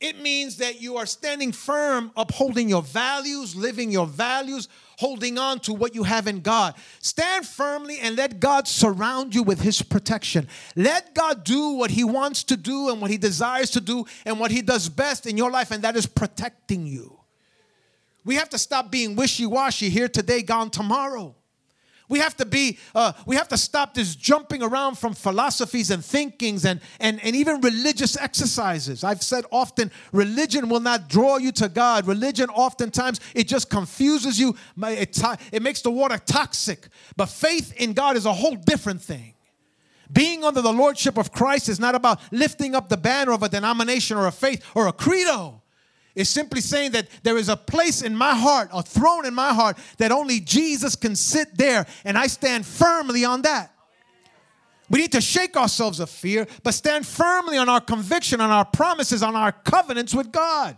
It 0.00 0.20
means 0.20 0.56
that 0.56 0.80
you 0.80 0.96
are 0.96 1.06
standing 1.06 1.52
firm, 1.52 2.10
upholding 2.16 2.68
your 2.68 2.82
values, 2.82 3.54
living 3.54 3.92
your 3.92 4.06
values, 4.06 4.68
holding 4.98 5.38
on 5.38 5.60
to 5.60 5.72
what 5.72 5.94
you 5.94 6.02
have 6.02 6.26
in 6.26 6.40
God. 6.40 6.74
Stand 6.98 7.46
firmly 7.46 8.00
and 8.00 8.16
let 8.16 8.40
God 8.40 8.66
surround 8.66 9.36
you 9.36 9.44
with 9.44 9.60
His 9.60 9.82
protection. 9.82 10.48
Let 10.74 11.14
God 11.14 11.44
do 11.44 11.74
what 11.74 11.92
He 11.92 12.02
wants 12.02 12.42
to 12.44 12.56
do 12.56 12.88
and 12.90 13.00
what 13.00 13.10
He 13.12 13.18
desires 13.18 13.70
to 13.72 13.80
do 13.80 14.04
and 14.26 14.40
what 14.40 14.50
He 14.50 14.62
does 14.62 14.88
best 14.88 15.26
in 15.26 15.36
your 15.36 15.50
life, 15.50 15.70
and 15.70 15.84
that 15.84 15.94
is 15.94 16.06
protecting 16.06 16.88
you. 16.88 17.19
We 18.24 18.34
have 18.36 18.50
to 18.50 18.58
stop 18.58 18.90
being 18.90 19.16
wishy 19.16 19.46
washy 19.46 19.88
here 19.88 20.08
today, 20.08 20.42
gone 20.42 20.70
tomorrow. 20.70 21.34
We 22.10 22.18
have 22.18 22.36
to 22.38 22.44
be, 22.44 22.76
uh, 22.92 23.12
we 23.24 23.36
have 23.36 23.46
to 23.48 23.56
stop 23.56 23.94
this 23.94 24.16
jumping 24.16 24.64
around 24.64 24.98
from 24.98 25.14
philosophies 25.14 25.92
and 25.92 26.04
thinkings 26.04 26.64
and, 26.64 26.80
and, 26.98 27.22
and 27.22 27.36
even 27.36 27.60
religious 27.60 28.16
exercises. 28.16 29.04
I've 29.04 29.22
said 29.22 29.44
often, 29.52 29.92
religion 30.12 30.68
will 30.68 30.80
not 30.80 31.08
draw 31.08 31.36
you 31.36 31.52
to 31.52 31.68
God. 31.68 32.08
Religion, 32.08 32.50
oftentimes, 32.50 33.20
it 33.32 33.46
just 33.46 33.70
confuses 33.70 34.40
you. 34.40 34.56
It, 34.82 35.16
it 35.52 35.62
makes 35.62 35.82
the 35.82 35.92
water 35.92 36.18
toxic. 36.18 36.88
But 37.16 37.26
faith 37.26 37.74
in 37.76 37.92
God 37.92 38.16
is 38.16 38.26
a 38.26 38.32
whole 38.32 38.56
different 38.56 39.00
thing. 39.00 39.34
Being 40.12 40.42
under 40.42 40.62
the 40.62 40.72
lordship 40.72 41.16
of 41.16 41.30
Christ 41.30 41.68
is 41.68 41.78
not 41.78 41.94
about 41.94 42.20
lifting 42.32 42.74
up 42.74 42.88
the 42.88 42.96
banner 42.96 43.30
of 43.30 43.44
a 43.44 43.48
denomination 43.48 44.16
or 44.16 44.26
a 44.26 44.32
faith 44.32 44.64
or 44.74 44.88
a 44.88 44.92
credo 44.92 45.59
is 46.14 46.28
simply 46.28 46.60
saying 46.60 46.92
that 46.92 47.08
there 47.22 47.36
is 47.36 47.48
a 47.48 47.56
place 47.56 48.02
in 48.02 48.16
my 48.16 48.34
heart, 48.34 48.68
a 48.72 48.82
throne 48.82 49.26
in 49.26 49.34
my 49.34 49.52
heart, 49.52 49.78
that 49.98 50.12
only 50.12 50.40
Jesus 50.40 50.96
can 50.96 51.16
sit 51.16 51.56
there, 51.56 51.86
and 52.04 52.18
I 52.18 52.26
stand 52.26 52.66
firmly 52.66 53.24
on 53.24 53.42
that. 53.42 53.72
We 54.88 54.98
need 55.00 55.12
to 55.12 55.20
shake 55.20 55.56
ourselves 55.56 56.00
of 56.00 56.10
fear, 56.10 56.48
but 56.64 56.74
stand 56.74 57.06
firmly 57.06 57.56
on 57.56 57.68
our 57.68 57.80
conviction, 57.80 58.40
on 58.40 58.50
our 58.50 58.64
promises, 58.64 59.22
on 59.22 59.36
our 59.36 59.52
covenants 59.52 60.12
with 60.14 60.32
God. 60.32 60.76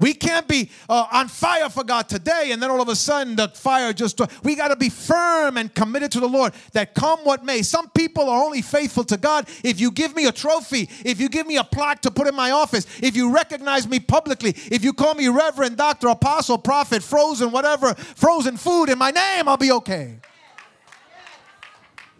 We 0.00 0.12
can't 0.12 0.48
be 0.48 0.70
uh, 0.88 1.06
on 1.12 1.28
fire 1.28 1.68
for 1.68 1.84
God 1.84 2.08
today 2.08 2.50
and 2.50 2.60
then 2.60 2.70
all 2.70 2.80
of 2.80 2.88
a 2.88 2.96
sudden 2.96 3.36
the 3.36 3.48
fire 3.48 3.92
just. 3.92 4.20
We 4.42 4.56
got 4.56 4.68
to 4.68 4.76
be 4.76 4.88
firm 4.88 5.56
and 5.56 5.72
committed 5.72 6.10
to 6.12 6.20
the 6.20 6.28
Lord 6.28 6.52
that 6.72 6.94
come 6.94 7.20
what 7.20 7.44
may. 7.44 7.62
Some 7.62 7.88
people 7.90 8.28
are 8.28 8.44
only 8.44 8.60
faithful 8.60 9.04
to 9.04 9.16
God 9.16 9.48
if 9.62 9.78
you 9.78 9.92
give 9.92 10.16
me 10.16 10.26
a 10.26 10.32
trophy, 10.32 10.88
if 11.04 11.20
you 11.20 11.28
give 11.28 11.46
me 11.46 11.58
a 11.58 11.64
plaque 11.64 12.02
to 12.02 12.10
put 12.10 12.26
in 12.26 12.34
my 12.34 12.50
office, 12.50 12.86
if 13.00 13.14
you 13.14 13.32
recognize 13.32 13.86
me 13.86 14.00
publicly, 14.00 14.50
if 14.70 14.82
you 14.82 14.92
call 14.92 15.14
me 15.14 15.28
Reverend, 15.28 15.76
Doctor, 15.76 16.08
Apostle, 16.08 16.58
Prophet, 16.58 17.02
Frozen, 17.02 17.52
whatever, 17.52 17.94
frozen 17.94 18.56
food 18.56 18.88
in 18.88 18.98
my 18.98 19.12
name, 19.12 19.48
I'll 19.48 19.56
be 19.56 19.72
okay. 19.72 20.16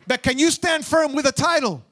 But 0.06 0.22
can 0.22 0.38
you 0.38 0.50
stand 0.50 0.84
firm 0.84 1.14
with 1.14 1.26
a 1.26 1.32
title? 1.32 1.82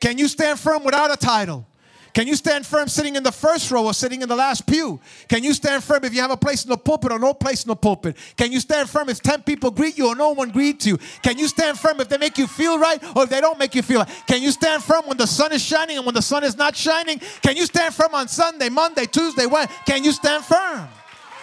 Can 0.00 0.18
you 0.18 0.28
stand 0.28 0.58
firm 0.58 0.84
without 0.84 1.12
a 1.12 1.16
title? 1.16 1.66
Can 2.14 2.26
you 2.26 2.36
stand 2.36 2.66
firm 2.66 2.88
sitting 2.88 3.16
in 3.16 3.22
the 3.22 3.32
first 3.32 3.70
row 3.70 3.86
or 3.86 3.94
sitting 3.94 4.20
in 4.20 4.28
the 4.28 4.36
last 4.36 4.66
pew? 4.66 5.00
Can 5.28 5.42
you 5.42 5.54
stand 5.54 5.82
firm 5.82 6.04
if 6.04 6.14
you 6.14 6.20
have 6.20 6.30
a 6.30 6.36
place 6.36 6.62
in 6.62 6.70
the 6.70 6.76
pulpit 6.76 7.10
or 7.10 7.18
no 7.18 7.32
place 7.32 7.64
in 7.64 7.68
the 7.68 7.76
pulpit? 7.76 8.18
Can 8.36 8.52
you 8.52 8.60
stand 8.60 8.90
firm 8.90 9.08
if 9.08 9.22
10 9.22 9.42
people 9.42 9.70
greet 9.70 9.96
you 9.96 10.08
or 10.08 10.14
no 10.14 10.32
one 10.32 10.50
greets 10.50 10.84
you? 10.84 10.98
Can 11.22 11.38
you 11.38 11.48
stand 11.48 11.78
firm 11.78 12.00
if 12.00 12.10
they 12.10 12.18
make 12.18 12.36
you 12.36 12.46
feel 12.46 12.78
right 12.78 13.02
or 13.16 13.24
if 13.24 13.30
they 13.30 13.40
don't 13.40 13.58
make 13.58 13.74
you 13.74 13.80
feel 13.80 14.00
right? 14.00 14.24
Can 14.26 14.42
you 14.42 14.50
stand 14.50 14.82
firm 14.82 15.06
when 15.06 15.16
the 15.16 15.26
sun 15.26 15.52
is 15.52 15.62
shining 15.62 15.96
and 15.96 16.04
when 16.04 16.14
the 16.14 16.20
sun 16.20 16.44
is 16.44 16.56
not 16.56 16.76
shining? 16.76 17.18
Can 17.40 17.56
you 17.56 17.64
stand 17.64 17.94
firm 17.94 18.14
on 18.14 18.28
Sunday, 18.28 18.68
Monday, 18.68 19.06
Tuesday, 19.06 19.46
Wednesday? 19.46 19.74
Can 19.86 20.04
you 20.04 20.12
stand 20.12 20.44
firm? 20.44 20.86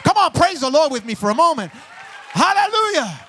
Come 0.03 0.17
on, 0.17 0.32
praise 0.32 0.62
the 0.62 0.69
Lord 0.69 0.91
with 0.91 1.03
me 1.03 1.15
for 1.15 1.32
a 1.32 1.36
moment. 1.36 1.71
Hallelujah. 2.29 3.19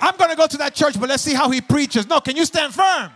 I'm 0.00 0.16
going 0.16 0.30
to 0.30 0.36
go 0.36 0.46
to 0.46 0.56
that 0.58 0.74
church, 0.74 0.98
but 0.98 1.10
let's 1.10 1.22
see 1.22 1.34
how 1.34 1.50
he 1.50 1.60
preaches. 1.60 2.06
No, 2.06 2.20
can 2.20 2.34
you 2.34 2.46
stand 2.46 2.72
firm? 2.72 3.12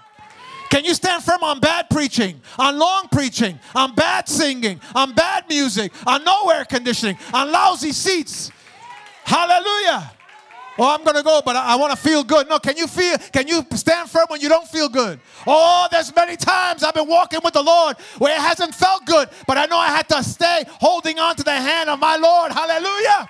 Can 0.72 0.87
you 0.87 0.94
stand 0.94 1.22
firm 1.22 1.42
on 1.42 1.61
bad 1.61 1.90
preaching, 1.90 2.40
on 2.58 2.78
long 2.78 3.06
preaching, 3.12 3.61
on 3.74 3.94
bad 3.94 4.26
singing, 4.26 4.80
on 4.94 5.12
bad 5.12 5.44
music, 5.46 5.92
on 6.06 6.24
no 6.24 6.48
air 6.48 6.64
conditioning, 6.64 7.18
on 7.35 7.52
lousy 7.52 7.92
seats? 7.92 8.50
Hallelujah. 9.22 10.11
Oh, 10.78 10.94
I'm 10.94 11.04
gonna 11.04 11.22
go, 11.22 11.42
but 11.44 11.56
I, 11.56 11.74
I 11.74 11.76
want 11.76 11.90
to 11.92 11.98
feel 11.98 12.24
good. 12.24 12.48
No, 12.48 12.58
can 12.58 12.78
you 12.78 12.87
feel? 12.87 13.18
Can 13.18 13.46
you 13.48 13.66
stand 13.74 14.08
firm 14.08 14.24
when 14.28 14.40
you 14.40 14.48
don't 14.48 14.66
feel 14.66 14.88
good? 14.88 15.20
Oh, 15.46 15.88
there's 15.90 16.14
many 16.16 16.38
times 16.38 16.82
I've 16.82 16.94
been 16.94 17.06
walking 17.06 17.40
with 17.44 17.52
the 17.52 17.62
Lord 17.62 17.98
where 18.16 18.35
it 18.35 18.40
hasn't 18.40 18.74
felt 18.74 19.04
good, 19.04 19.28
but 19.46 19.58
I 19.58 19.66
know 19.66 19.76
I 19.76 19.88
had 19.88 20.08
to 20.08 20.24
stay 20.24 20.64
holding 20.80 21.18
on 21.18 21.37
to 21.37 21.42
the 21.42 21.52
hand 21.52 21.90
of 21.90 21.98
my 21.98 22.16
Lord. 22.16 22.50
Hallelujah. 22.50 23.28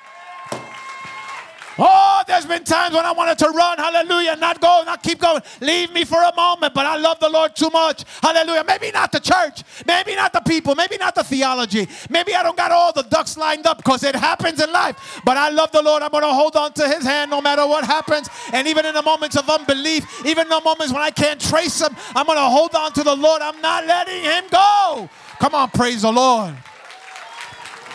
Oh, 1.78 2.22
there's 2.26 2.46
been 2.46 2.64
times 2.64 2.94
when 2.94 3.06
I 3.06 3.12
wanted 3.12 3.38
to 3.38 3.48
run, 3.48 3.78
hallelujah, 3.78 4.36
not 4.36 4.60
go, 4.60 4.82
not 4.84 5.02
keep 5.02 5.18
going. 5.18 5.42
Leave 5.60 5.92
me 5.92 6.04
for 6.04 6.22
a 6.22 6.34
moment, 6.34 6.74
but 6.74 6.86
I 6.86 6.96
love 6.96 7.18
the 7.18 7.28
Lord 7.28 7.56
too 7.56 7.70
much, 7.70 8.04
hallelujah. 8.22 8.64
Maybe 8.66 8.90
not 8.90 9.10
the 9.12 9.20
church, 9.20 9.62
maybe 9.86 10.14
not 10.14 10.32
the 10.32 10.40
people, 10.40 10.74
maybe 10.74 10.98
not 10.98 11.14
the 11.14 11.24
theology. 11.24 11.88
Maybe 12.10 12.34
I 12.34 12.42
don't 12.42 12.56
got 12.56 12.72
all 12.72 12.92
the 12.92 13.02
ducks 13.02 13.36
lined 13.36 13.66
up 13.66 13.78
because 13.78 14.02
it 14.02 14.14
happens 14.14 14.60
in 14.60 14.70
life, 14.70 15.20
but 15.24 15.36
I 15.36 15.48
love 15.48 15.72
the 15.72 15.82
Lord. 15.82 16.02
I'm 16.02 16.10
going 16.10 16.22
to 16.22 16.32
hold 16.32 16.56
on 16.56 16.72
to 16.74 16.88
his 16.88 17.04
hand 17.04 17.30
no 17.30 17.40
matter 17.40 17.66
what 17.66 17.84
happens. 17.84 18.28
And 18.52 18.68
even 18.68 18.84
in 18.84 18.94
the 18.94 19.02
moments 19.02 19.36
of 19.36 19.48
unbelief, 19.48 20.26
even 20.26 20.48
the 20.48 20.60
moments 20.60 20.92
when 20.92 21.02
I 21.02 21.10
can't 21.10 21.40
trace 21.40 21.80
him, 21.80 21.96
I'm 22.14 22.26
going 22.26 22.38
to 22.38 22.44
hold 22.44 22.74
on 22.74 22.92
to 22.92 23.02
the 23.02 23.16
Lord. 23.16 23.40
I'm 23.40 23.60
not 23.60 23.86
letting 23.86 24.22
him 24.22 24.44
go. 24.50 25.08
Come 25.38 25.54
on, 25.54 25.70
praise 25.70 26.02
the 26.02 26.12
Lord. 26.12 26.54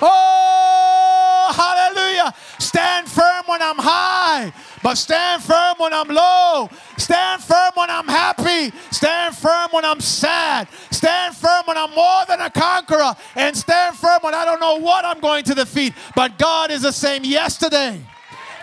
Oh, 0.02 1.54
hallelujah. 1.56 2.34
Stand 2.60 3.08
firm 3.08 3.44
when 3.46 3.62
I'm 3.62 3.78
high, 3.78 4.54
but 4.84 4.96
stand 4.96 5.42
firm 5.42 5.76
when 5.78 5.94
I'm 5.94 6.08
low. 6.08 6.70
Stand 6.98 7.42
firm 7.42 7.72
when 7.76 7.90
I'm 7.90 8.08
happy. 8.08 8.76
Stand 8.92 9.36
firm 9.36 9.70
when 9.72 9.86
I'm 9.86 10.02
sad. 10.02 10.68
Stand 10.92 11.36
firm 11.36 11.64
when 11.66 11.78
I'm 11.78 11.94
more 11.96 12.26
than 12.28 12.42
a 12.42 12.50
conqueror. 12.50 13.16
And 13.36 13.56
stand 13.56 13.96
firm 13.96 14.20
when 14.22 14.34
I 14.34 14.46
don't 14.46 14.60
know 14.60 14.78
what 14.78 15.06
I'm 15.06 15.20
going 15.20 15.44
to 15.46 15.56
defeat. 15.56 15.94
But 16.16 16.38
God 16.38 16.72
is 16.72 16.82
the 16.82 16.92
same 16.92 17.24
yesterday, 17.24 18.02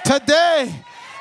today, 0.05 0.75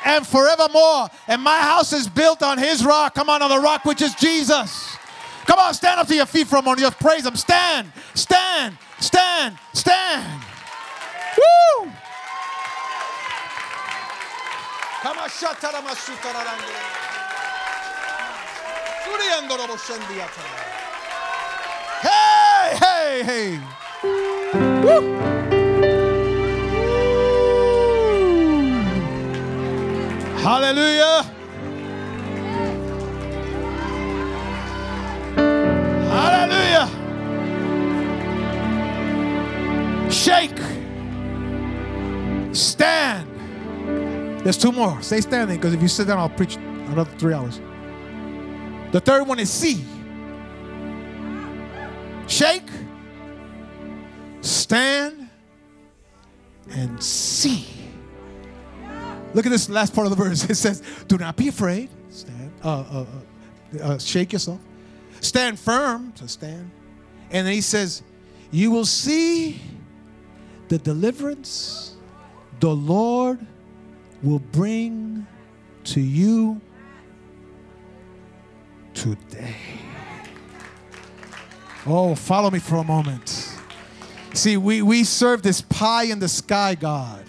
and 0.05 0.27
forevermore. 0.27 1.09
And 1.27 1.41
my 1.41 1.59
house 1.59 1.93
is 1.93 2.07
built 2.07 2.43
on 2.43 2.57
His 2.57 2.85
rock. 2.85 3.15
Come 3.15 3.29
on, 3.29 3.41
on 3.41 3.49
the 3.49 3.59
rock 3.59 3.85
which 3.85 4.01
is 4.01 4.13
Jesus. 4.15 4.97
Come 5.45 5.59
on, 5.59 5.73
stand 5.73 5.99
up 5.99 6.07
to 6.07 6.15
your 6.15 6.25
feet 6.25 6.47
for 6.47 6.57
a 6.57 6.61
moment. 6.61 6.79
Just 6.79 6.99
praise 6.99 7.25
Him. 7.25 7.35
Stand, 7.35 7.91
stand, 8.13 8.77
stand, 8.99 9.57
stand. 9.73 10.41
Woo! 11.37 11.91
Hey, 22.01 22.77
hey, 22.79 23.23
hey. 23.23 23.59
Woo! 24.81 25.13
Hallelujah. 30.43 31.42
There's 44.43 44.57
two 44.57 44.71
more. 44.71 45.01
Stay 45.01 45.21
standing 45.21 45.57
because 45.57 45.73
if 45.73 45.81
you 45.81 45.87
sit 45.87 46.07
down, 46.07 46.19
I'll 46.19 46.29
preach 46.29 46.55
another 46.55 47.09
three 47.17 47.33
hours. 47.33 47.61
The 48.91 48.99
third 48.99 49.27
one 49.27 49.39
is 49.39 49.49
see. 49.49 49.83
Shake, 52.27 52.69
stand, 54.41 55.29
and 56.71 57.01
see. 57.01 57.65
Look 59.33 59.45
at 59.45 59.49
this 59.49 59.69
last 59.69 59.95
part 59.95 60.07
of 60.07 60.15
the 60.15 60.23
verse. 60.23 60.43
It 60.49 60.55
says, 60.55 60.83
Do 61.07 61.17
not 61.17 61.35
be 61.35 61.47
afraid. 61.47 61.89
Stand. 62.09 62.51
Uh, 62.63 62.67
uh, 62.67 63.05
uh, 63.81 63.83
uh 63.83 63.97
shake 63.97 64.33
yourself. 64.33 64.59
Stand 65.21 65.59
firm. 65.59 66.13
So 66.15 66.27
stand. 66.27 66.69
And 67.31 67.47
then 67.47 67.53
he 67.53 67.61
says, 67.61 68.03
You 68.51 68.71
will 68.71 68.85
see 68.85 69.59
the 70.67 70.77
deliverance 70.77 71.95
the 72.59 72.73
Lord 72.73 73.45
will 74.23 74.39
bring 74.39 75.27
to 75.83 75.99
you 75.99 76.61
today. 78.93 79.55
Oh, 81.85 82.15
follow 82.15 82.49
me 82.49 82.59
for 82.59 82.77
a 82.77 82.83
moment. 82.83 83.49
See, 84.33 84.55
we, 84.55 84.81
we 84.81 85.03
serve 85.03 85.43
this 85.43 85.61
pie 85.61 86.05
in 86.05 86.19
the 86.19 86.29
sky 86.29 86.75
God. 86.75 87.25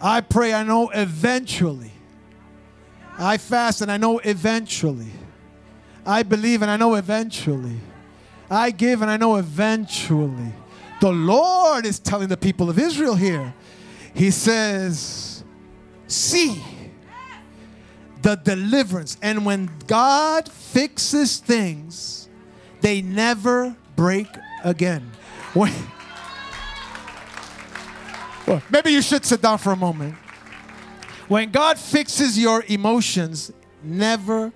I 0.00 0.20
pray, 0.20 0.52
I 0.52 0.62
know 0.62 0.90
eventually. 0.90 1.92
I 3.18 3.38
fast 3.38 3.80
and 3.80 3.90
I 3.90 3.96
know 3.96 4.18
eventually. 4.18 5.10
I 6.06 6.22
believe 6.22 6.62
and 6.62 6.70
I 6.70 6.76
know 6.76 6.94
eventually. 6.94 7.80
I 8.50 8.70
give 8.70 9.02
and 9.02 9.10
I 9.10 9.16
know 9.16 9.36
eventually. 9.36 10.52
The 11.00 11.12
Lord 11.12 11.86
is 11.86 11.98
telling 11.98 12.28
the 12.28 12.36
people 12.36 12.70
of 12.70 12.78
Israel 12.78 13.14
here. 13.14 13.54
He 14.14 14.30
says, 14.30 15.27
See 16.08 16.62
the 18.22 18.34
deliverance. 18.36 19.16
And 19.22 19.46
when 19.46 19.70
God 19.86 20.48
fixes 20.48 21.38
things, 21.38 22.28
they 22.80 23.00
never 23.02 23.76
break 23.94 24.26
again. 24.64 25.10
When, 25.54 25.72
well, 28.46 28.62
maybe 28.70 28.90
you 28.90 29.02
should 29.02 29.24
sit 29.24 29.40
down 29.40 29.58
for 29.58 29.72
a 29.72 29.76
moment. 29.76 30.14
When 31.28 31.50
God 31.50 31.78
fixes 31.78 32.38
your 32.38 32.64
emotions, 32.68 33.52
never. 33.82 34.52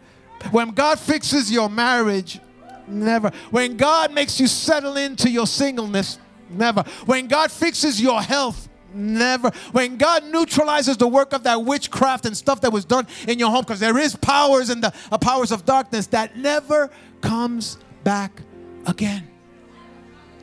When 0.50 0.70
God 0.70 0.98
fixes 0.98 1.52
your 1.52 1.68
marriage, 1.68 2.40
never. 2.88 3.30
When 3.50 3.76
God 3.76 4.12
makes 4.12 4.40
you 4.40 4.46
settle 4.48 4.96
into 4.96 5.30
your 5.30 5.46
singleness, 5.46 6.18
Never. 6.52 6.84
When 7.06 7.26
God 7.26 7.50
fixes 7.50 8.00
your 8.00 8.20
health, 8.22 8.68
never. 8.94 9.50
When 9.72 9.96
God 9.96 10.24
neutralizes 10.24 10.96
the 10.96 11.08
work 11.08 11.32
of 11.32 11.42
that 11.44 11.64
witchcraft 11.64 12.26
and 12.26 12.36
stuff 12.36 12.60
that 12.62 12.72
was 12.72 12.84
done 12.84 13.06
in 13.28 13.38
your 13.38 13.50
home, 13.50 13.62
because 13.62 13.80
there 13.80 13.98
is 13.98 14.16
powers 14.16 14.70
in 14.70 14.80
the 14.80 14.92
uh, 15.10 15.18
powers 15.18 15.52
of 15.52 15.64
darkness 15.64 16.06
that 16.08 16.36
never 16.36 16.90
comes 17.20 17.78
back 18.04 18.42
again. 18.86 19.28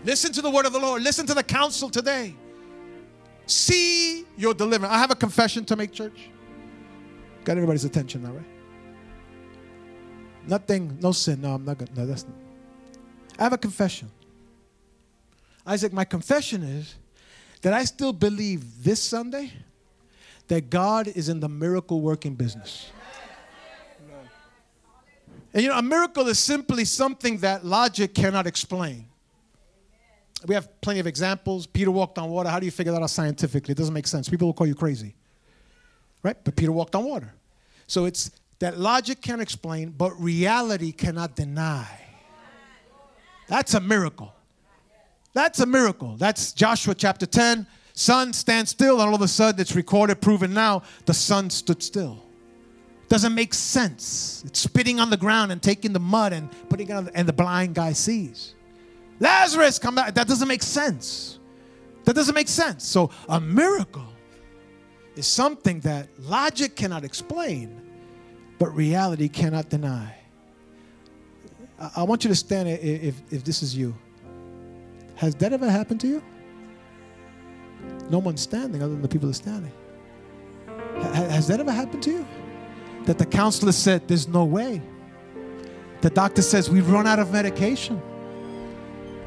Listen 0.06 0.32
to 0.34 0.42
the 0.42 0.50
word 0.50 0.66
of 0.66 0.74
the 0.74 0.80
Lord. 0.80 1.02
Listen 1.02 1.26
to 1.28 1.34
the 1.34 1.44
counsel 1.44 1.90
today. 1.90 2.36
See 3.46 4.26
your 4.38 4.54
deliverance. 4.54 4.94
I 4.94 5.00
have 5.00 5.12
a 5.12 5.16
confession 5.16 5.66
to 5.66 5.76
make, 5.76 5.92
church. 5.92 6.30
Got 7.44 7.54
everybody's 7.54 7.86
attention 7.86 8.24
now, 8.24 8.32
right? 8.32 8.46
Nothing, 10.48 10.98
no 11.02 11.12
sin. 11.12 11.42
No, 11.42 11.56
I'm 11.56 11.66
not 11.66 11.78
gonna. 11.78 11.92
No, 11.96 12.06
that's. 12.06 12.26
Not. 12.26 12.36
I 13.38 13.44
have 13.44 13.54
a 13.54 13.58
confession. 13.58 14.10
Isaac, 15.66 15.94
my 15.94 16.06
confession 16.06 16.64
is 16.64 16.96
that 17.62 17.74
I 17.74 17.84
still 17.86 18.14
believe 18.14 18.84
this 18.84 19.02
Sunday 19.02 19.52
that 20.48 20.70
God 20.70 21.08
is 21.08 21.30
in 21.30 21.40
the 21.40 21.50
miracle 21.50 22.02
working 22.02 22.36
business. 22.36 22.92
And 25.54 25.64
you 25.64 25.70
know, 25.70 25.78
a 25.78 25.82
miracle 25.82 26.28
is 26.28 26.38
simply 26.38 26.86
something 26.86 27.38
that 27.40 27.66
logic 27.66 28.14
cannot 28.14 28.46
explain. 28.46 29.06
we 30.46 30.56
have 30.56 30.80
plenty 30.82 31.00
of 31.00 31.08
examples. 31.08 31.66
Peter 31.66 31.92
walked 31.92 32.18
on 32.18 32.30
water. 32.30 32.50
How 32.50 32.60
do 32.60 32.66
you 32.66 32.72
figure 32.72 32.92
that 32.92 33.02
out 33.02 33.10
scientifically? 33.10 33.72
It 33.72 33.78
doesn't 33.78 33.94
make 33.94 34.08
sense. 34.08 34.30
People 34.30 34.48
will 34.48 34.54
call 34.54 34.68
you 34.68 34.76
crazy. 34.76 35.16
Right? 36.22 36.38
But 36.44 36.56
Peter 36.56 36.72
walked 36.72 36.96
on 36.96 37.04
water. 37.04 37.34
So 37.88 38.06
it's 38.06 38.32
that 38.60 38.78
logic 38.78 39.22
can't 39.22 39.42
explain, 39.42 39.90
but 39.90 40.12
reality 40.20 40.92
cannot 40.92 41.36
deny. 41.36 41.88
That's 43.48 43.74
a 43.74 43.80
miracle. 43.80 44.34
That's 45.34 45.60
a 45.60 45.66
miracle. 45.66 46.16
That's 46.18 46.54
Joshua 46.54 46.96
chapter 46.96 47.26
10. 47.26 47.68
Sun 47.94 48.34
stands 48.34 48.72
still, 48.72 49.02
and 49.02 49.10
all 49.10 49.16
of 49.16 49.22
a 49.22 49.28
sudden 49.28 49.60
it's 49.60 49.76
recorded, 49.76 50.22
proven 50.22 50.54
now, 50.54 50.84
the 51.06 51.14
sun 51.14 51.50
stood 51.50 51.84
still. 51.84 52.24
Doesn't 53.10 53.34
make 53.34 53.54
sense. 53.54 54.44
It's 54.46 54.60
spitting 54.60 55.00
on 55.00 55.10
the 55.10 55.18
ground 55.18 55.52
and 55.52 55.62
taking 55.62 55.94
the 55.94 56.00
mud 56.00 56.32
and 56.32 56.50
putting 56.70 56.90
it 56.90 56.94
on, 56.94 57.06
the, 57.06 57.18
and 57.18 57.28
the 57.28 57.34
blind 57.34 57.76
guy 57.76 57.92
sees. 57.92 58.56
Lazarus, 59.20 59.80
come 59.80 59.96
back. 59.96 60.14
That 60.14 60.28
doesn't 60.28 60.48
make 60.48 60.64
sense. 60.64 61.40
That 62.06 62.16
doesn't 62.16 62.36
make 62.36 62.48
sense. 62.48 62.86
So 62.86 63.10
a 63.28 63.40
miracle 63.40 64.08
is 65.16 65.28
something 65.28 65.80
that 65.82 66.08
logic 66.20 66.76
cannot 66.76 67.04
explain, 67.04 67.82
but 68.60 68.74
reality 68.74 69.28
cannot 69.28 69.70
deny. 69.70 70.16
I, 71.80 71.92
I 71.98 72.04
want 72.04 72.24
you 72.24 72.30
to 72.30 72.36
stand 72.36 72.70
if, 72.70 73.22
if 73.32 73.44
this 73.44 73.62
is 73.62 73.76
you. 73.76 73.96
Has 75.20 75.36
that 75.36 75.52
ever 75.52 75.70
happened 75.70 76.00
to 76.00 76.08
you? 76.08 76.24
No 78.10 78.20
one's 78.20 78.40
standing 78.40 78.82
other 78.82 78.94
than 78.94 79.02
the 79.02 79.08
people 79.10 79.28
that 79.28 79.36
are 79.36 79.44
standing. 79.44 79.72
Has 81.14 81.46
that 81.50 81.60
ever 81.60 81.74
happened 81.74 82.02
to 82.04 82.12
you? 82.12 82.28
That 83.04 83.18
the 83.18 83.26
counselor 83.26 83.74
said, 83.74 84.08
There's 84.08 84.30
no 84.30 84.46
way. 84.46 84.82
The 86.00 86.10
doctor 86.10 86.42
says, 86.42 86.70
We've 86.70 86.90
run 86.90 87.06
out 87.06 87.20
of 87.20 87.34
medication. 87.34 88.02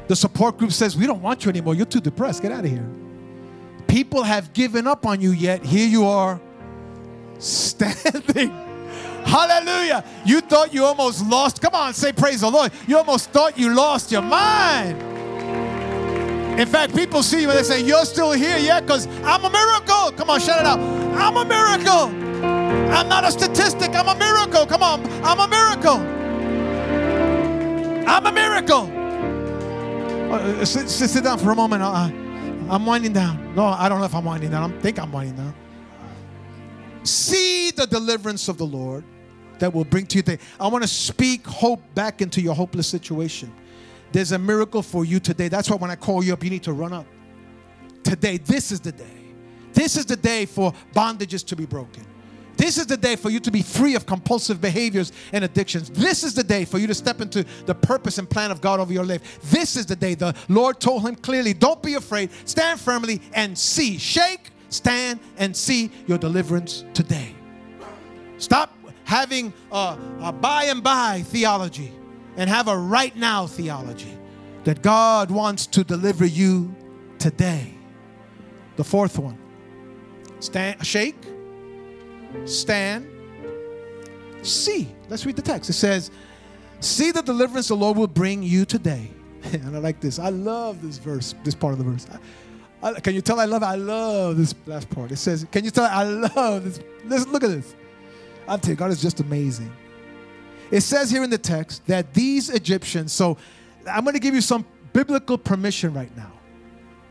The 0.07 0.15
support 0.15 0.57
group 0.57 0.71
says, 0.71 0.97
We 0.97 1.05
don't 1.05 1.21
want 1.21 1.45
you 1.45 1.49
anymore. 1.49 1.75
You're 1.75 1.85
too 1.85 2.01
depressed. 2.01 2.41
Get 2.41 2.51
out 2.51 2.65
of 2.65 2.71
here. 2.71 2.89
People 3.85 4.23
have 4.23 4.51
given 4.53 4.87
up 4.87 5.05
on 5.05 5.21
you, 5.21 5.29
yet 5.29 5.63
here 5.63 5.87
you 5.87 6.07
are 6.07 6.41
standing. 7.37 8.49
Hallelujah. 9.25 10.03
You 10.25 10.41
thought 10.41 10.73
you 10.73 10.85
almost 10.85 11.23
lost. 11.27 11.61
Come 11.61 11.75
on, 11.75 11.93
say 11.93 12.13
praise 12.13 12.41
the 12.41 12.49
Lord. 12.49 12.71
You 12.87 12.97
almost 12.97 13.29
thought 13.29 13.59
you 13.59 13.75
lost 13.75 14.11
your 14.11 14.23
mind. 14.23 15.12
In 16.57 16.67
fact, 16.67 16.95
people 16.95 17.23
see 17.23 17.41
you 17.41 17.49
and 17.49 17.57
they 17.57 17.63
say, 17.63 17.81
You're 17.81 18.05
still 18.05 18.31
here, 18.31 18.57
yeah, 18.57 18.79
because 18.79 19.07
I'm 19.23 19.43
a 19.43 19.49
miracle. 19.49 20.11
Come 20.11 20.29
on, 20.29 20.39
shout 20.39 20.59
it 20.59 20.67
out. 20.67 20.79
I'm 20.79 21.35
a 21.35 21.45
miracle. 21.45 22.23
I'm 22.93 23.09
not 23.09 23.23
a 23.23 23.31
statistic. 23.31 23.95
I'm 23.95 24.07
a 24.07 24.15
miracle. 24.15 24.67
Come 24.67 24.83
on, 24.83 25.03
I'm 25.23 25.39
a 25.39 25.47
miracle. 25.47 25.97
I'm 28.07 28.25
a 28.27 28.31
miracle. 28.31 28.91
Uh, 30.31 30.63
sit, 30.65 30.89
sit, 30.89 31.09
sit, 31.09 31.23
down 31.23 31.39
for 31.39 31.51
a 31.51 31.55
moment. 31.55 31.81
Uh, 31.81 32.09
I'm 32.69 32.85
winding 32.85 33.13
down. 33.13 33.55
No, 33.55 33.65
I 33.65 33.89
don't 33.89 33.99
know 33.99 34.05
if 34.05 34.13
I'm 34.13 34.25
winding 34.25 34.51
down. 34.51 34.71
I 34.71 34.79
think 34.79 34.99
I'm 34.99 35.11
winding 35.11 35.35
down. 35.35 35.55
See 37.03 37.71
the 37.71 37.87
deliverance 37.87 38.47
of 38.47 38.59
the 38.59 38.65
Lord 38.65 39.03
that 39.57 39.73
will 39.73 39.85
bring 39.85 40.05
to 40.07 40.17
you. 40.17 40.21
Today. 40.21 40.43
I 40.59 40.67
want 40.67 40.83
to 40.83 40.87
speak 40.87 41.47
hope 41.47 41.81
back 41.95 42.21
into 42.21 42.41
your 42.41 42.53
hopeless 42.53 42.87
situation. 42.87 43.51
There's 44.13 44.31
a 44.31 44.37
miracle 44.37 44.83
for 44.83 45.03
you 45.03 45.19
today. 45.19 45.47
That's 45.47 45.69
why 45.69 45.75
when 45.75 45.89
I 45.89 45.95
call 45.95 46.23
you 46.23 46.33
up, 46.33 46.43
you 46.43 46.51
need 46.51 46.63
to 46.63 46.73
run 46.73 46.93
up. 46.93 47.07
Today, 48.03 48.37
this 48.37 48.71
is 48.71 48.79
the 48.79 48.91
day. 48.91 49.17
This 49.73 49.97
is 49.97 50.05
the 50.05 50.15
day 50.15 50.45
for 50.45 50.71
bondages 50.93 51.43
to 51.47 51.55
be 51.55 51.65
broken. 51.65 52.05
This 52.55 52.77
is 52.77 52.85
the 52.85 52.95
day 52.95 53.15
for 53.15 53.31
you 53.31 53.39
to 53.39 53.49
be 53.49 53.63
free 53.63 53.95
of 53.95 54.05
compulsive 54.05 54.61
behaviors 54.61 55.11
and 55.31 55.43
addictions. 55.43 55.89
This 55.89 56.23
is 56.23 56.35
the 56.35 56.43
day 56.43 56.63
for 56.63 56.77
you 56.77 56.85
to 56.85 56.93
step 56.93 57.21
into 57.21 57.43
the 57.65 57.73
purpose 57.73 58.19
and 58.19 58.29
plan 58.29 58.51
of 58.51 58.61
God 58.61 58.79
over 58.79 58.93
your 58.93 59.03
life. 59.03 59.41
This 59.49 59.75
is 59.75 59.87
the 59.87 59.95
day 59.95 60.13
the 60.13 60.35
Lord 60.47 60.79
told 60.79 61.01
him 61.01 61.15
clearly 61.15 61.55
don't 61.55 61.81
be 61.81 61.95
afraid, 61.95 62.29
stand 62.45 62.79
firmly 62.79 63.19
and 63.33 63.57
see. 63.57 63.97
Shake, 63.97 64.51
stand, 64.69 65.19
and 65.37 65.57
see 65.57 65.89
your 66.05 66.19
deliverance 66.19 66.85
today. 66.93 67.33
Stop 68.37 68.77
having 69.05 69.51
a, 69.71 69.97
a 70.21 70.31
by 70.31 70.65
and 70.65 70.83
by 70.83 71.23
theology 71.23 71.91
and 72.37 72.49
have 72.49 72.67
a 72.67 72.77
right 72.77 73.15
now 73.15 73.47
theology 73.47 74.17
that 74.63 74.81
God 74.81 75.29
wants 75.29 75.67
to 75.67 75.83
deliver 75.83 76.25
you 76.25 76.73
today. 77.19 77.73
The 78.75 78.83
fourth 78.83 79.19
one 79.19 79.37
stand, 80.39 80.85
shake, 80.85 81.15
stand, 82.45 83.07
see. 84.41 84.93
Let's 85.09 85.25
read 85.25 85.35
the 85.35 85.41
text. 85.41 85.69
It 85.69 85.73
says, 85.73 86.11
See 86.79 87.11
the 87.11 87.21
deliverance 87.21 87.69
the 87.69 87.75
Lord 87.75 87.97
will 87.97 88.07
bring 88.07 88.43
you 88.43 88.65
today. 88.65 89.09
and 89.53 89.75
I 89.75 89.79
like 89.79 90.01
this. 90.01 90.19
I 90.19 90.29
love 90.29 90.81
this 90.81 90.97
verse, 90.97 91.33
this 91.43 91.55
part 91.55 91.73
of 91.73 91.79
the 91.79 91.85
verse. 91.85 92.05
I, 92.81 92.89
I, 92.89 92.99
can 92.99 93.15
you 93.15 93.21
tell 93.21 93.39
I 93.39 93.45
love? 93.45 93.63
I 93.63 93.75
love 93.75 94.37
this 94.37 94.53
last 94.65 94.89
part. 94.89 95.11
It 95.11 95.17
says, 95.17 95.45
Can 95.51 95.63
you 95.63 95.71
tell 95.71 95.85
I 95.85 96.03
love 96.03 96.65
this? 96.65 96.81
Listen, 97.05 97.31
look 97.31 97.43
at 97.43 97.51
this. 97.51 97.75
i 98.47 98.57
tell 98.57 98.71
you, 98.71 98.75
God 98.75 98.91
is 98.91 99.01
just 99.01 99.19
amazing. 99.21 99.71
It 100.71 100.81
says 100.81 101.11
here 101.11 101.23
in 101.23 101.29
the 101.29 101.37
text 101.37 101.85
that 101.87 102.13
these 102.13 102.49
Egyptians, 102.49 103.11
so 103.13 103.37
I'm 103.89 104.03
going 104.03 104.13
to 104.13 104.19
give 104.19 104.33
you 104.33 104.41
some 104.41 104.65
biblical 104.91 105.37
permission 105.37 105.93
right 105.93 106.15
now. 106.15 106.31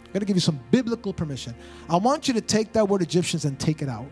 I'm 0.07 0.13
going 0.13 0.21
to 0.21 0.27
give 0.27 0.37
you 0.37 0.41
some 0.41 0.61
biblical 0.71 1.13
permission. 1.13 1.55
I 1.89 1.97
want 1.97 2.29
you 2.29 2.35
to 2.35 2.41
take 2.41 2.73
that 2.75 2.87
word 2.87 3.03
Egyptians 3.03 3.45
and 3.45 3.59
take 3.59 3.83
it 3.83 3.89
out 3.89 4.07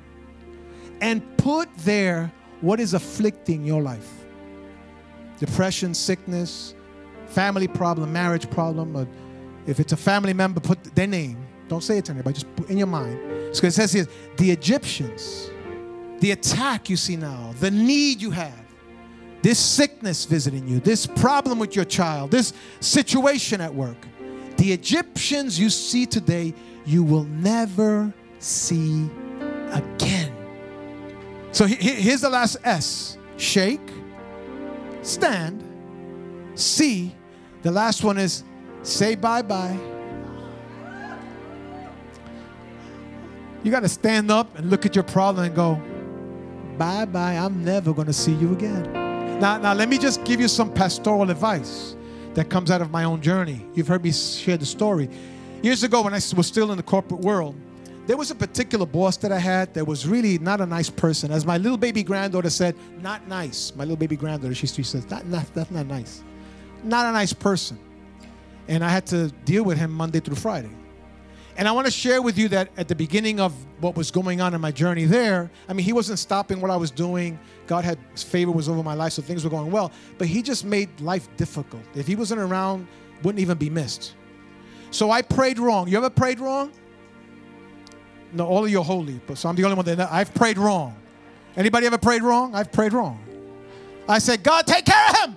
and 1.00 1.36
put 1.36 1.68
there 1.78 2.32
what 2.60 2.80
is 2.80 2.94
afflicting 2.94 3.64
your 3.64 3.82
life 3.82 4.08
depression, 5.38 5.94
sickness, 5.94 6.74
family 7.26 7.66
problem, 7.66 8.12
marriage 8.12 8.50
problem. 8.50 9.08
If 9.66 9.80
it's 9.80 9.92
a 9.92 9.96
family 9.96 10.34
member, 10.34 10.60
put 10.60 10.94
their 10.94 11.06
name. 11.06 11.38
Don't 11.68 11.82
say 11.82 11.98
it 11.98 12.04
to 12.06 12.12
anybody, 12.12 12.34
just 12.34 12.56
put 12.56 12.68
in 12.68 12.76
your 12.76 12.86
mind. 12.86 13.56
So 13.56 13.66
it 13.66 13.72
says 13.72 13.92
here 13.92 14.06
the 14.36 14.50
Egyptians, 14.50 15.50
the 16.18 16.32
attack 16.32 16.90
you 16.90 16.96
see 16.96 17.16
now, 17.16 17.54
the 17.60 17.70
need 17.70 18.20
you 18.20 18.30
have 18.32 18.69
this 19.42 19.58
sickness 19.58 20.24
visiting 20.24 20.68
you, 20.68 20.80
this 20.80 21.06
problem 21.06 21.58
with 21.58 21.74
your 21.74 21.84
child, 21.84 22.30
this 22.30 22.52
situation 22.80 23.60
at 23.60 23.74
work, 23.74 23.96
the 24.56 24.72
Egyptians 24.72 25.58
you 25.58 25.70
see 25.70 26.06
today, 26.06 26.52
you 26.84 27.02
will 27.02 27.24
never 27.24 28.12
see 28.38 29.08
again. 29.72 30.34
So 31.52 31.66
here's 31.66 32.20
the 32.20 32.30
last 32.30 32.56
S 32.64 33.16
shake, 33.36 33.80
stand, 35.02 35.64
see. 36.54 37.14
The 37.62 37.70
last 37.70 38.04
one 38.04 38.18
is 38.18 38.44
say 38.82 39.14
bye 39.14 39.42
bye. 39.42 39.78
You 43.62 43.70
got 43.70 43.80
to 43.80 43.88
stand 43.88 44.30
up 44.30 44.56
and 44.58 44.70
look 44.70 44.86
at 44.86 44.94
your 44.94 45.04
problem 45.04 45.44
and 45.44 45.54
go, 45.54 45.80
bye 46.78 47.04
bye, 47.04 47.34
I'm 47.34 47.62
never 47.62 47.92
going 47.92 48.06
to 48.06 48.12
see 48.12 48.32
you 48.32 48.52
again. 48.52 48.99
Now, 49.40 49.56
now 49.56 49.72
let 49.72 49.88
me 49.88 49.96
just 49.96 50.22
give 50.24 50.38
you 50.38 50.48
some 50.48 50.70
pastoral 50.70 51.30
advice 51.30 51.96
that 52.34 52.50
comes 52.50 52.70
out 52.70 52.82
of 52.82 52.90
my 52.90 53.04
own 53.04 53.22
journey. 53.22 53.64
You've 53.72 53.88
heard 53.88 54.04
me 54.04 54.12
share 54.12 54.58
the 54.58 54.66
story. 54.66 55.08
Years 55.62 55.82
ago, 55.82 56.02
when 56.02 56.12
I 56.12 56.20
was 56.36 56.46
still 56.46 56.70
in 56.72 56.76
the 56.76 56.82
corporate 56.82 57.22
world, 57.22 57.56
there 58.06 58.18
was 58.18 58.30
a 58.30 58.34
particular 58.34 58.84
boss 58.84 59.16
that 59.16 59.32
I 59.32 59.38
had 59.38 59.72
that 59.72 59.86
was 59.86 60.06
really 60.06 60.38
not 60.38 60.60
a 60.60 60.66
nice 60.66 60.90
person. 60.90 61.30
As 61.30 61.46
my 61.46 61.56
little 61.56 61.78
baby 61.78 62.02
granddaughter 62.02 62.50
said, 62.50 62.76
not 63.00 63.26
nice. 63.28 63.74
My 63.74 63.84
little 63.84 63.96
baby 63.96 64.14
granddaughter, 64.14 64.54
she, 64.54 64.66
says, 64.66 65.08
not, 65.10 65.22
that's 65.30 65.70
not 65.70 65.86
nice. 65.86 66.22
Not 66.84 67.06
a 67.06 67.12
nice 67.12 67.32
person. 67.32 67.78
And 68.68 68.84
I 68.84 68.90
had 68.90 69.06
to 69.06 69.28
deal 69.46 69.64
with 69.64 69.78
him 69.78 69.90
Monday 69.90 70.20
through 70.20 70.36
Friday. 70.36 70.70
And 71.60 71.68
I 71.68 71.72
want 71.72 71.86
to 71.86 71.90
share 71.90 72.22
with 72.22 72.38
you 72.38 72.48
that 72.48 72.70
at 72.78 72.88
the 72.88 72.94
beginning 72.94 73.38
of 73.38 73.52
what 73.80 73.94
was 73.94 74.10
going 74.10 74.40
on 74.40 74.54
in 74.54 74.62
my 74.62 74.72
journey 74.72 75.04
there, 75.04 75.50
I 75.68 75.74
mean, 75.74 75.84
he 75.84 75.92
wasn't 75.92 76.18
stopping 76.18 76.58
what 76.62 76.70
I 76.70 76.76
was 76.78 76.90
doing. 76.90 77.38
God 77.66 77.84
had 77.84 77.98
favor 78.16 78.50
was 78.50 78.66
over 78.66 78.82
my 78.82 78.94
life, 78.94 79.12
so 79.12 79.20
things 79.20 79.44
were 79.44 79.50
going 79.50 79.70
well. 79.70 79.92
But 80.16 80.28
he 80.28 80.40
just 80.40 80.64
made 80.64 80.88
life 81.02 81.28
difficult. 81.36 81.82
If 81.94 82.06
he 82.06 82.16
wasn't 82.16 82.40
around, 82.40 82.88
wouldn't 83.22 83.40
even 83.40 83.58
be 83.58 83.68
missed. 83.68 84.14
So 84.90 85.10
I 85.10 85.20
prayed 85.20 85.58
wrong. 85.58 85.86
You 85.86 85.98
ever 85.98 86.08
prayed 86.08 86.40
wrong? 86.40 86.72
No, 88.32 88.46
all 88.46 88.64
of 88.64 88.70
you 88.70 88.78
are 88.78 88.84
holy, 88.84 89.20
but 89.26 89.36
so 89.36 89.50
I'm 89.50 89.54
the 89.54 89.64
only 89.64 89.76
one 89.76 89.84
that 89.84 90.10
I've 90.10 90.32
prayed 90.32 90.56
wrong. 90.56 90.96
Anybody 91.58 91.84
ever 91.84 91.98
prayed 91.98 92.22
wrong? 92.22 92.54
I've 92.54 92.72
prayed 92.72 92.94
wrong. 92.94 93.22
I 94.08 94.18
said, 94.18 94.42
God, 94.42 94.66
take 94.66 94.86
care 94.86 95.10
of 95.10 95.16
him. 95.18 95.36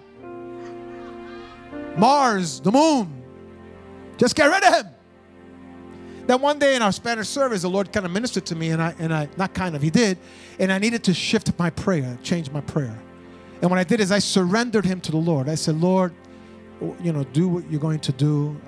Mars, 1.98 2.62
the 2.62 2.72
moon, 2.72 3.24
just 4.16 4.38
get 4.38 4.46
rid 4.46 4.64
of 4.64 4.74
him. 4.74 4.93
Then 6.26 6.42
one 6.42 6.58
day 6.58 6.76
in 6.76 6.82
our 6.82 6.92
Spanish 6.92 7.28
service, 7.28 7.64
the 7.64 7.70
Lord 7.70 7.92
kind 7.92 8.06
of 8.06 8.12
ministered 8.12 8.46
to 8.48 8.56
me, 8.56 8.70
and 8.70 8.82
I, 8.82 8.96
and 8.98 9.14
I, 9.14 9.28
not 9.38 9.54
kind 9.54 9.76
of, 9.76 9.82
He 9.82 9.90
did, 9.90 10.18
and 10.58 10.72
I 10.72 10.78
needed 10.78 11.04
to 11.06 11.14
shift 11.14 11.58
my 11.60 11.70
prayer, 11.70 12.18
change 12.24 12.50
my 12.50 12.62
prayer. 12.62 12.98
And 13.62 13.70
what 13.70 13.80
I 13.80 13.84
did 13.84 14.00
is 14.00 14.12
I 14.12 14.20
surrendered 14.20 14.86
Him 14.86 15.02
to 15.02 15.12
the 15.12 15.18
Lord. 15.18 15.50
I 15.50 15.56
said, 15.56 15.80
Lord, 15.80 16.14
you 17.02 17.12
know, 17.12 17.24
do 17.26 17.48
what 17.48 17.70
you're 17.70 17.80
going 17.80 18.00
to 18.00 18.12
do. 18.14 18.60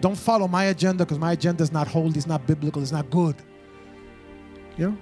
Don't 0.00 0.16
follow 0.16 0.46
my 0.46 0.64
agenda 0.64 1.04
because 1.04 1.18
my 1.18 1.32
agenda 1.32 1.62
is 1.62 1.72
not 1.72 1.88
holy, 1.88 2.16
it's 2.16 2.26
not 2.26 2.46
biblical, 2.46 2.82
it's 2.82 2.92
not 2.92 3.10
good. 3.10 3.36
You 4.76 4.90
know? 4.90 4.98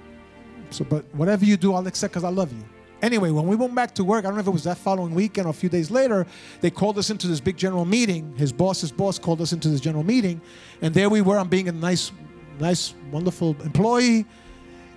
So, 0.71 0.85
but 0.85 1.05
whatever 1.13 1.45
you 1.45 1.57
do, 1.57 1.73
I'll 1.73 1.85
accept 1.87 2.13
because 2.13 2.23
I 2.23 2.29
love 2.29 2.51
you. 2.51 2.63
Anyway, 3.01 3.31
when 3.31 3.47
we 3.47 3.55
went 3.55 3.73
back 3.73 3.93
to 3.95 4.03
work, 4.03 4.25
I 4.25 4.27
don't 4.27 4.35
know 4.35 4.41
if 4.41 4.47
it 4.47 4.51
was 4.51 4.65
that 4.65 4.77
following 4.77 5.13
weekend 5.13 5.47
or 5.47 5.51
a 5.51 5.53
few 5.53 5.69
days 5.69 5.89
later, 5.89 6.25
they 6.61 6.69
called 6.69 6.97
us 6.97 7.09
into 7.09 7.27
this 7.27 7.39
big 7.39 7.55
general 7.55 7.85
meeting. 7.85 8.35
His 8.35 8.51
boss's 8.51 8.91
boss 8.91 9.17
called 9.17 9.41
us 9.41 9.53
into 9.53 9.69
this 9.69 9.79
general 9.79 10.03
meeting, 10.03 10.41
and 10.81 10.93
there 10.93 11.09
we 11.09 11.21
were. 11.21 11.37
I'm 11.37 11.47
being 11.47 11.69
a 11.69 11.71
nice, 11.71 12.11
nice, 12.59 12.93
wonderful 13.11 13.55
employee. 13.63 14.25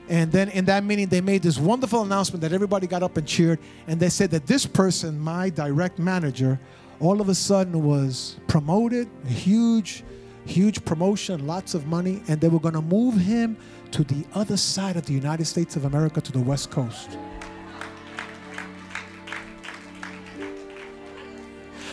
And 0.08 0.32
then 0.32 0.48
in 0.48 0.64
that 0.64 0.82
meeting, 0.84 1.06
they 1.06 1.20
made 1.20 1.42
this 1.42 1.58
wonderful 1.58 2.02
announcement 2.02 2.42
that 2.42 2.52
everybody 2.52 2.86
got 2.86 3.04
up 3.04 3.16
and 3.16 3.26
cheered. 3.26 3.60
And 3.86 4.00
they 4.00 4.08
said 4.08 4.30
that 4.32 4.46
this 4.46 4.66
person, 4.66 5.18
my 5.18 5.48
direct 5.48 5.98
manager, 5.98 6.58
all 6.98 7.20
of 7.20 7.28
a 7.28 7.34
sudden 7.34 7.82
was 7.84 8.36
promoted, 8.48 9.08
a 9.24 9.28
huge, 9.28 10.02
huge 10.44 10.84
promotion, 10.84 11.46
lots 11.46 11.74
of 11.74 11.86
money, 11.86 12.20
and 12.28 12.40
they 12.40 12.48
were 12.48 12.58
going 12.58 12.74
to 12.74 12.82
move 12.82 13.14
him 13.16 13.56
to 13.92 14.02
the 14.02 14.24
other 14.34 14.56
side 14.56 14.96
of 14.96 15.06
the 15.06 15.12
United 15.12 15.44
States 15.44 15.76
of 15.76 15.84
America, 15.84 16.20
to 16.20 16.32
the 16.32 16.40
West 16.40 16.70
Coast. 16.70 17.16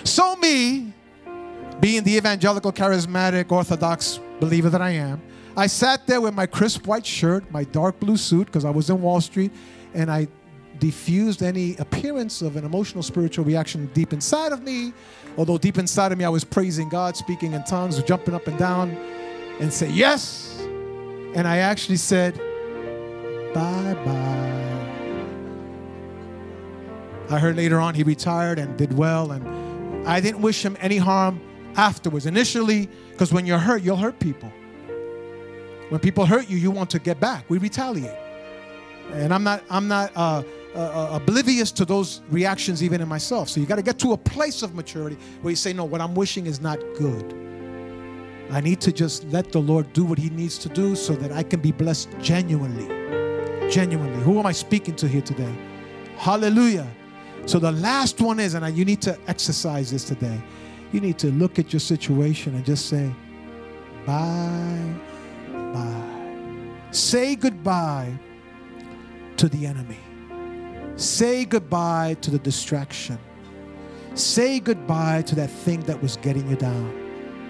So, 0.10 0.36
me, 0.38 0.92
being 1.80 2.04
the 2.04 2.18
evangelical, 2.18 2.74
charismatic, 2.74 3.52
orthodox 3.52 4.20
believer 4.40 4.68
that 4.72 4.82
I 4.82 4.90
am, 4.90 5.22
I 5.56 5.68
sat 5.68 6.08
there 6.08 6.20
with 6.20 6.34
my 6.34 6.48
crisp 6.48 6.88
white 6.88 7.06
shirt, 7.06 7.50
my 7.52 7.64
dark 7.66 8.00
blue 8.00 8.18
suit, 8.18 8.48
because 8.48 8.66
I 8.66 8.72
was 8.72 8.90
in 8.90 9.04
Wall 9.04 9.22
Street, 9.22 9.52
and 9.94 10.10
I 10.10 10.28
diffused 10.80 11.44
any 11.44 11.76
appearance 11.78 12.42
of 12.42 12.56
an 12.56 12.66
emotional, 12.66 13.04
spiritual 13.04 13.46
reaction 13.46 13.86
deep 13.94 14.12
inside 14.12 14.52
of 14.52 14.64
me. 14.64 14.94
Although 15.38 15.60
deep 15.60 15.78
inside 15.78 16.12
of 16.12 16.18
me, 16.18 16.26
I 16.26 16.30
was 16.30 16.44
praising 16.44 16.90
God, 16.90 17.16
speaking 17.16 17.54
in 17.54 17.64
tongues, 17.66 18.02
jumping 18.02 18.34
up 18.34 18.48
and 18.48 18.58
down, 18.58 18.90
and 19.60 19.72
say 19.72 19.92
yes. 19.92 20.60
And 21.36 21.48
I 21.48 21.58
actually 21.58 21.98
said, 21.98 22.36
bye 23.54 23.94
bye. 24.04 24.56
I 27.30 27.38
heard 27.38 27.58
later 27.58 27.80
on 27.80 27.94
he 27.94 28.02
retired 28.02 28.58
and 28.58 28.76
did 28.76 28.98
well, 28.98 29.34
and 29.34 29.69
I 30.06 30.20
didn't 30.22 30.42
wish 30.42 30.64
him 30.64 30.78
any 30.80 30.98
harm 30.98 31.42
afterwards. 31.76 32.26
Initially, 32.26 32.90
because 33.12 33.32
when 33.34 33.46
you're 33.46 33.60
hurt, 33.60 33.84
you'll 33.84 33.98
hurt 33.98 34.20
people. 34.20 34.52
When 35.90 36.00
people 36.00 36.26
hurt 36.26 36.50
you, 36.50 36.58
you 36.58 36.72
want 36.72 36.90
to 36.92 37.00
get 37.00 37.20
back. 37.20 37.46
We 37.50 37.58
retaliate, 37.58 38.18
and 39.12 39.34
I'm 39.34 39.44
not. 39.44 39.64
I'm 39.70 39.88
not. 39.88 40.12
Uh, 40.16 40.44
uh, 40.76 40.78
uh, 40.78 41.16
oblivious 41.16 41.72
to 41.72 41.84
those 41.84 42.22
reactions 42.30 42.84
even 42.84 43.02
in 43.02 43.08
myself. 43.08 43.50
So 43.50 43.60
you 43.60 43.66
got 43.66 43.78
to 43.78 43.82
get 43.82 43.98
to 44.00 44.12
a 44.12 44.18
place 44.18 44.62
of 44.62 44.76
maturity 44.76 45.18
where 45.42 45.50
you 45.50 45.56
say, 45.56 45.74
No, 45.74 45.84
what 45.84 46.00
I'm 46.00 46.14
wishing 46.14 46.46
is 46.46 46.62
not 46.62 46.78
good. 46.96 47.34
I 48.52 48.62
need 48.62 48.80
to 48.82 48.92
just 48.92 49.24
let 49.26 49.52
the 49.52 49.60
Lord 49.60 49.92
do 49.94 50.06
what 50.06 50.20
He 50.20 50.30
needs 50.30 50.60
to 50.60 50.70
do 50.70 50.96
so 50.96 51.16
that 51.16 51.32
I 51.32 51.42
can 51.42 51.60
be 51.60 51.72
blessed 51.72 52.10
genuinely. 52.22 52.88
Genuinely. 53.72 54.24
Who 54.24 54.38
am 54.38 54.46
I 54.46 54.52
speaking 54.52 54.96
to 54.98 55.08
here 55.08 55.22
today? 55.22 55.54
Hallelujah. 56.18 56.88
So 57.50 57.58
the 57.58 57.72
last 57.72 58.22
one 58.22 58.40
is, 58.40 58.54
and 58.54 58.78
you 58.78 58.86
need 58.86 59.02
to 59.02 59.18
exercise 59.28 59.90
this 59.90 60.04
today, 60.04 60.40
you 60.92 61.02
need 61.02 61.18
to 61.18 61.32
look 61.32 61.58
at 61.58 61.74
your 61.74 61.80
situation 61.80 62.54
and 62.54 62.64
just 62.64 62.86
say, 62.86 63.12
Bye, 64.06 64.94
bye. 65.52 66.68
Say 66.92 67.36
goodbye 67.36 68.14
to 69.38 69.50
the 69.50 69.66
enemy. 69.66 69.98
Say 70.96 71.44
goodbye 71.44 72.18
to 72.22 72.30
the 72.30 72.38
distraction. 72.38 73.18
Say 74.14 74.60
goodbye 74.60 75.24
to 75.24 75.34
that 75.34 75.50
thing 75.50 75.80
that 75.86 76.00
was 76.04 76.18
getting 76.18 76.48
you 76.48 76.56
down. 76.56 76.99